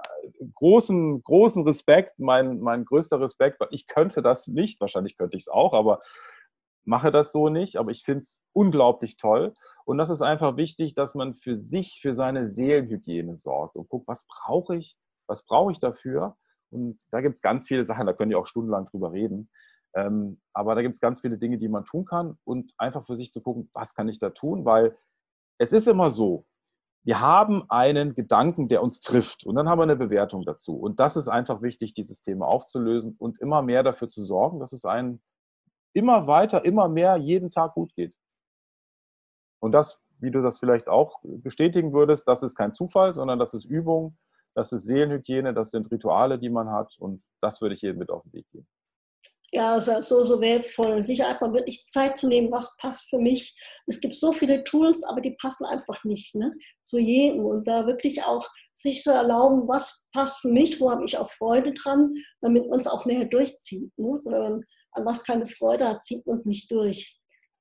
großen, 0.54 1.24
großen 1.24 1.64
Respekt, 1.64 2.20
mein, 2.20 2.60
mein 2.60 2.86
größter 2.86 3.20
Respekt, 3.20 3.60
weil 3.60 3.70
ich 3.72 3.88
könnte 3.88 4.22
das 4.22 4.48
nicht, 4.48 4.80
wahrscheinlich 4.80 5.18
könnte 5.18 5.38
ich 5.38 5.44
es 5.44 5.48
auch, 5.48 5.74
aber 5.74 6.02
mache 6.86 7.12
das 7.12 7.32
so 7.32 7.50
nicht, 7.50 7.78
aber 7.78 7.90
ich 7.90 8.04
finde 8.04 8.20
es 8.20 8.42
unglaublich 8.54 9.18
toll. 9.18 9.56
Und 9.86 9.98
das 9.98 10.12
ist 10.12 10.22
einfach 10.22 10.56
wichtig, 10.56 10.94
dass 10.94 11.16
man 11.16 11.34
für 11.34 11.56
sich, 11.56 12.00
für 12.00 12.14
seine 12.14 12.48
Seelenhygiene 12.48 13.38
sorgt 13.38 13.76
und 13.76 13.90
guckt, 13.90 14.08
was 14.08 14.28
brauche 14.28 14.76
ich, 14.76 14.96
was 15.26 15.44
brauche 15.48 15.72
ich 15.72 15.80
dafür? 15.80 16.38
Und 16.70 17.02
da 17.10 17.22
gibt 17.22 17.38
es 17.38 17.42
ganz 17.42 17.68
viele 17.68 17.86
Sachen, 17.86 18.06
da 18.06 18.14
können 18.14 18.30
die 18.30 18.36
auch 18.36 18.46
stundenlang 18.46 18.86
drüber 18.86 19.12
reden. 19.14 19.50
Ähm, 19.96 20.40
aber 20.54 20.76
da 20.76 20.82
gibt 20.82 20.96
es 20.96 21.02
ganz 21.02 21.22
viele 21.22 21.38
Dinge, 21.38 21.58
die 21.58 21.68
man 21.68 21.86
tun 21.86 22.06
kann 22.06 22.38
und 22.44 22.74
einfach 22.78 23.06
für 23.06 23.16
sich 23.16 23.32
zu 23.32 23.42
gucken, 23.42 23.70
was 23.74 23.96
kann 23.96 24.08
ich 24.08 24.20
da 24.20 24.30
tun, 24.30 24.66
weil 24.66 24.98
es 25.58 25.74
ist 25.74 25.88
immer 25.88 26.10
so, 26.12 26.46
wir 27.04 27.22
haben 27.22 27.64
einen 27.70 28.14
Gedanken, 28.14 28.68
der 28.68 28.84
uns 28.84 29.00
trifft 29.00 29.46
und 29.46 29.56
dann 29.56 29.68
haben 29.68 29.80
wir 29.80 29.84
eine 29.84 29.96
Bewertung 29.96 30.46
dazu. 30.46 30.78
Und 30.78 31.00
das 31.00 31.16
ist 31.16 31.28
einfach 31.28 31.62
wichtig, 31.62 31.94
dieses 31.94 32.22
Thema 32.22 32.48
aufzulösen 32.48 33.16
und 33.18 33.40
immer 33.40 33.62
mehr 33.62 33.84
dafür 33.84 34.10
zu 34.10 34.26
sorgen, 34.26 34.60
dass 34.60 34.74
es 34.74 34.86
einen 34.86 35.22
immer 35.94 36.28
weiter, 36.28 36.66
immer 36.66 36.88
mehr 36.88 37.18
jeden 37.18 37.52
Tag 37.52 37.74
gut 37.74 37.94
geht. 37.96 38.16
Und 39.60 39.72
das, 39.72 40.02
wie 40.20 40.32
du 40.32 40.42
das 40.42 40.60
vielleicht 40.60 40.88
auch 40.88 41.20
bestätigen 41.24 41.94
würdest, 41.94 42.28
das 42.28 42.44
ist 42.44 42.56
kein 42.56 42.74
Zufall, 42.74 43.14
sondern 43.14 43.40
das 43.40 43.54
ist 43.54 43.66
Übung, 43.66 44.18
das 44.54 44.72
ist 44.72 44.84
Seelenhygiene, 44.84 45.54
das 45.54 45.72
sind 45.72 45.90
Rituale, 45.92 46.38
die 46.38 46.50
man 46.50 46.70
hat 46.70 46.96
und 47.00 47.24
das 47.42 47.62
würde 47.62 47.76
ich 47.76 47.82
jedem 47.82 48.00
mit 48.00 48.12
auf 48.12 48.24
den 48.24 48.34
Weg 48.34 48.50
geben 48.52 48.68
ja, 49.52 49.80
so, 49.80 50.24
so 50.24 50.42
wertvoll. 50.42 51.02
Sich 51.02 51.24
einfach 51.24 51.52
wirklich 51.54 51.86
Zeit 51.90 52.18
zu 52.18 52.28
nehmen, 52.28 52.52
was 52.52 52.76
passt 52.78 53.10
für 53.10 53.20
mich. 53.20 53.56
Es 53.88 54.00
gibt 54.00 54.16
so 54.16 54.32
viele 54.32 54.64
Tools, 54.64 55.04
aber 55.04 55.22
die 55.22 55.36
passen 55.42 55.66
einfach 55.66 56.04
nicht 56.04 56.36
ne? 56.36 56.54
zu 56.84 56.98
jedem. 56.98 57.46
Und 57.46 57.68
da 57.68 57.88
wirklich 57.88 58.24
auch 58.24 58.48
sich 58.74 59.02
zu 59.04 59.12
erlauben, 59.12 59.68
was 59.68 60.06
passt 60.14 60.38
für 60.40 60.50
mich, 60.50 60.80
wo 60.80 60.90
habe 60.92 61.06
ich 61.06 61.18
auch 61.18 61.30
Freude 61.30 61.74
dran, 61.74 62.14
damit 62.42 62.70
man 62.70 62.80
es 62.80 62.88
auch 62.88 63.06
näher 63.06 63.26
durchzieht. 63.26 63.92
Ne? 63.98 64.18
So, 64.18 64.32
wenn 64.32 64.42
man 64.42 64.64
an 64.94 65.06
was 65.06 65.24
keine 65.24 65.46
Freude 65.46 65.88
hat, 65.88 66.04
zieht 66.04 66.26
man 66.26 66.40
es 66.40 66.46
nicht 66.46 66.72
durch. 66.72 67.19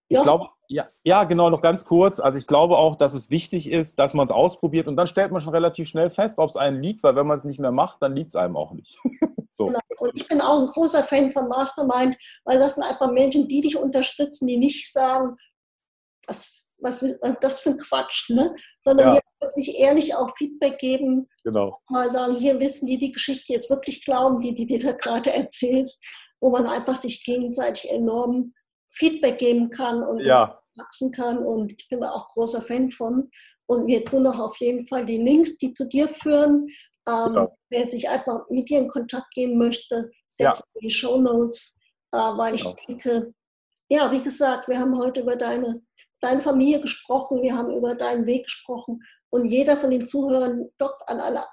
Ich 0.09 0.23
glaube, 0.23 0.49
ja, 0.69 0.87
ja, 1.03 1.25
genau, 1.25 1.49
noch 1.51 1.63
ganz 1.63 1.85
kurz. 1.85 2.21
Also 2.21 2.39
ich 2.39 2.47
glaube 2.47 2.77
auch, 2.77 2.97
dass 2.97 3.15
es 3.15 3.31
wichtig 3.31 3.71
ist, 3.71 3.99
dass 3.99 4.15
man 4.15 4.27
es 4.27 4.31
ausprobiert 4.31 4.87
und 4.87 4.97
dann 4.97 5.07
stellt 5.07 5.33
man 5.33 5.41
schon 5.41 5.55
relativ 5.55 5.89
schnell 5.89 6.11
fest, 6.11 6.39
ob 6.39 6.51
es 6.51 6.57
einen 6.57 6.83
liegt, 6.83 7.03
weil 7.03 7.17
wenn 7.17 7.27
man 7.27 7.39
es 7.39 7.45
nicht 7.45 7.59
mehr 7.59 7.73
macht, 7.73 8.03
dann 8.03 8.15
liegt 8.15 8.29
es 8.29 8.37
einem 8.37 8.57
auch 8.57 8.73
nicht. 8.73 8.99
so. 9.51 9.67
Genau. 9.67 9.79
Und 9.99 10.13
ich 10.15 10.29
bin 10.29 10.41
auch 10.41 10.61
ein 10.61 10.67
großer 10.67 11.05
Fan 11.05 11.31
von 11.31 11.49
Mastermind, 11.49 12.17
weil 12.45 12.59
das 12.59 12.75
sind 12.75 12.85
einfach 12.85 13.11
Menschen, 13.11 13.49
die 13.49 13.63
dich 13.63 13.77
unterstützen, 13.77 14.47
die 14.47 14.59
nicht 14.59 14.93
sagen, 14.93 15.37
was, 16.27 16.75
was, 16.81 17.03
was 17.03 17.39
das 17.41 17.61
für 17.61 17.71
ein 17.71 17.79
Quatsch, 17.79 18.31
ne? 18.31 18.55
sondern 18.83 19.09
ja. 19.09 19.15
die 19.15 19.47
wirklich 19.47 19.79
ehrlich 19.79 20.15
auch 20.15 20.35
Feedback 20.37 20.79
geben. 20.79 21.29
Genau. 21.45 21.79
Mal 21.89 22.11
sagen, 22.11 22.35
hier 22.35 22.61
wissen 22.61 22.87
die 22.87 22.99
die 22.99 23.13
Geschichte 23.13 23.53
jetzt 23.53 23.71
wirklich 23.71 24.05
glauben, 24.05 24.39
die, 24.41 24.55
die 24.55 24.67
dir 24.67 24.83
da 24.83 24.93
gerade 24.93 25.33
erzählst, 25.33 26.03
wo 26.41 26.51
man 26.51 26.67
einfach 26.67 26.97
sich 26.97 27.25
gegenseitig 27.25 27.91
enorm 27.91 28.53
Feedback 28.91 29.39
geben 29.39 29.71
kann 29.71 30.03
und 30.03 30.25
ja. 30.25 30.59
wachsen 30.77 31.11
kann. 31.13 31.39
Und 31.39 31.73
ich 31.73 31.89
bin 31.89 32.01
da 32.01 32.11
auch 32.11 32.29
großer 32.29 32.63
Fan 32.63 32.91
von. 32.91 33.31
Und 33.67 33.87
wir 33.87 34.05
tun 34.05 34.27
auch 34.27 34.39
auf 34.39 34.57
jeden 34.59 34.87
Fall 34.87 35.05
die 35.05 35.19
Links, 35.19 35.59
die 35.59 35.73
zu 35.73 35.87
dir 35.89 36.09
führen. 36.09 36.67
Ähm, 37.09 37.35
ja. 37.35 37.49
Wer 37.71 37.89
sich 37.89 38.09
einfach 38.09 38.49
mit 38.49 38.69
dir 38.69 38.81
in 38.81 38.89
Kontakt 38.89 39.31
gehen 39.35 39.59
möchte, 39.59 40.11
setzt 40.29 40.61
ja. 40.61 40.81
die 40.83 40.91
Show 40.91 41.19
Notes, 41.19 41.77
äh, 42.13 42.19
weil 42.19 42.55
ich 42.55 42.63
genau. 42.63 42.77
denke, 42.87 43.35
ja, 43.91 44.11
wie 44.13 44.23
gesagt, 44.23 44.69
wir 44.69 44.79
haben 44.79 44.97
heute 44.99 45.21
über 45.21 45.37
deine, 45.37 45.83
deine 46.21 46.41
Familie 46.41 46.81
gesprochen, 46.81 47.43
wir 47.43 47.57
haben 47.57 47.73
über 47.73 47.95
deinen 47.95 48.27
Weg 48.27 48.45
gesprochen 48.45 49.01
und 49.31 49.47
jeder 49.47 49.77
von 49.77 49.91
den 49.91 50.07
Zuhörern 50.07 50.69
dockt 50.79 51.03
an 51.09 51.21
einer, 51.21 51.47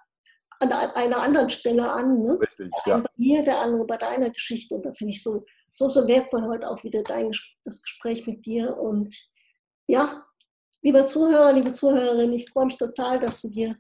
an 0.60 0.72
einer 0.72 1.22
anderen 1.22 1.50
Stelle 1.50 1.90
an. 1.90 2.24
Ne? 2.24 2.38
Richtig, 2.40 2.70
der 2.86 2.96
ja. 2.96 2.98
bei 3.00 3.10
mir, 3.16 3.44
der 3.44 3.60
andere 3.60 3.86
bei 3.86 3.98
deiner 3.98 4.30
Geschichte 4.30 4.76
und 4.76 4.86
da 4.86 4.92
finde 4.92 5.14
ich 5.14 5.24
so 5.24 5.46
so, 5.76 5.88
so 5.90 6.08
wertvoll 6.08 6.48
heute 6.48 6.68
auch 6.68 6.84
wieder 6.84 7.04
dein, 7.04 7.32
das 7.64 7.82
Gespräch 7.82 8.26
mit 8.26 8.46
dir. 8.46 8.78
Und 8.78 9.14
ja, 9.88 10.26
lieber 10.82 11.06
Zuhörer, 11.06 11.54
liebe 11.54 11.74
Zuhörerin, 11.74 12.34
ich 12.34 12.50
freue 12.50 12.66
mich 12.66 12.78
total, 12.78 13.20
dass 13.20 13.42
du 13.42 13.50
dir, 13.50 13.76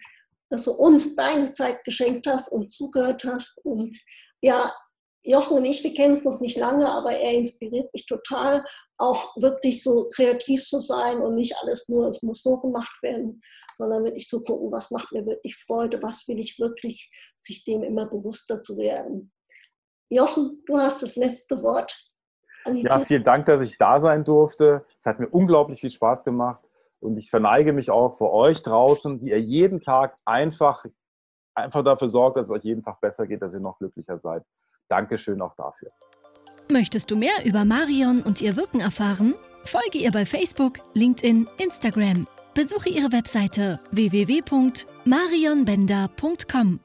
dass 0.49 0.65
du 0.65 0.71
uns 0.71 1.15
deine 1.15 1.51
Zeit 1.53 1.83
geschenkt 1.85 2.27
hast 2.27 2.49
und 2.49 2.69
zugehört 2.69 3.23
hast. 3.23 3.59
Und 3.63 3.97
ja, 4.41 4.69
Jochen 5.23 5.57
und 5.57 5.65
ich, 5.65 5.83
wir 5.83 5.93
kennen 5.93 6.17
uns 6.17 6.25
noch 6.25 6.39
nicht 6.39 6.57
lange, 6.57 6.87
aber 6.87 7.13
er 7.13 7.31
inspiriert 7.31 7.91
mich 7.93 8.05
total, 8.05 8.63
auch 8.97 9.35
wirklich 9.37 9.81
so 9.81 10.07
kreativ 10.13 10.63
zu 10.63 10.79
sein 10.79 11.19
und 11.19 11.35
nicht 11.35 11.55
alles 11.61 11.89
nur, 11.89 12.07
es 12.07 12.21
muss 12.21 12.43
so 12.43 12.57
gemacht 12.57 13.01
werden, 13.01 13.41
sondern 13.75 14.03
wirklich 14.03 14.27
zu 14.27 14.43
gucken, 14.43 14.71
was 14.71 14.91
macht 14.91 15.11
mir 15.13 15.25
wirklich 15.25 15.55
Freude, 15.55 15.99
was 16.03 16.27
will 16.27 16.39
ich 16.39 16.59
wirklich, 16.59 17.09
sich 17.41 17.63
dem 17.63 17.81
immer 17.81 18.07
bewusster 18.07 18.61
zu 18.61 18.77
werden. 18.77 19.31
Jochen, 20.09 20.61
du 20.65 20.77
hast 20.77 21.01
das 21.01 21.15
letzte 21.15 21.61
Wort. 21.63 21.97
Ja, 22.65 22.99
vielen 22.99 23.23
Dank, 23.23 23.45
dass 23.45 23.61
ich 23.61 23.77
da 23.77 23.99
sein 23.99 24.23
durfte. 24.23 24.85
Es 24.97 25.05
hat 25.05 25.19
mir 25.19 25.27
unglaublich 25.27 25.81
viel 25.81 25.91
Spaß 25.91 26.23
gemacht 26.23 26.63
und 26.99 27.17
ich 27.17 27.29
verneige 27.29 27.73
mich 27.73 27.91
auch 27.91 28.17
vor 28.17 28.33
euch 28.33 28.63
draußen, 28.63 29.19
die 29.19 29.29
ihr 29.29 29.39
jeden 29.39 29.81
Tag 29.81 30.15
einfach, 30.25 30.85
einfach 31.53 31.83
dafür 31.83 32.09
sorgt, 32.09 32.37
dass 32.37 32.47
es 32.47 32.51
euch 32.51 32.63
jeden 32.63 32.83
Tag 32.83 32.99
besser 33.01 33.27
geht, 33.27 33.41
dass 33.41 33.53
ihr 33.53 33.59
noch 33.59 33.77
glücklicher 33.77 34.17
seid. 34.17 34.43
Dankeschön 34.87 35.41
auch 35.41 35.55
dafür. 35.55 35.91
Möchtest 36.71 37.11
du 37.11 37.15
mehr 37.15 37.45
über 37.45 37.65
Marion 37.65 38.23
und 38.23 38.41
ihr 38.41 38.57
Wirken 38.57 38.79
erfahren? 38.79 39.35
Folge 39.65 39.99
ihr 39.99 40.11
bei 40.11 40.25
Facebook, 40.25 40.79
LinkedIn, 40.93 41.47
Instagram. 41.57 42.25
Besuche 42.55 42.89
ihre 42.89 43.11
Webseite 43.11 43.79
www.marionbender.com. 43.91 46.84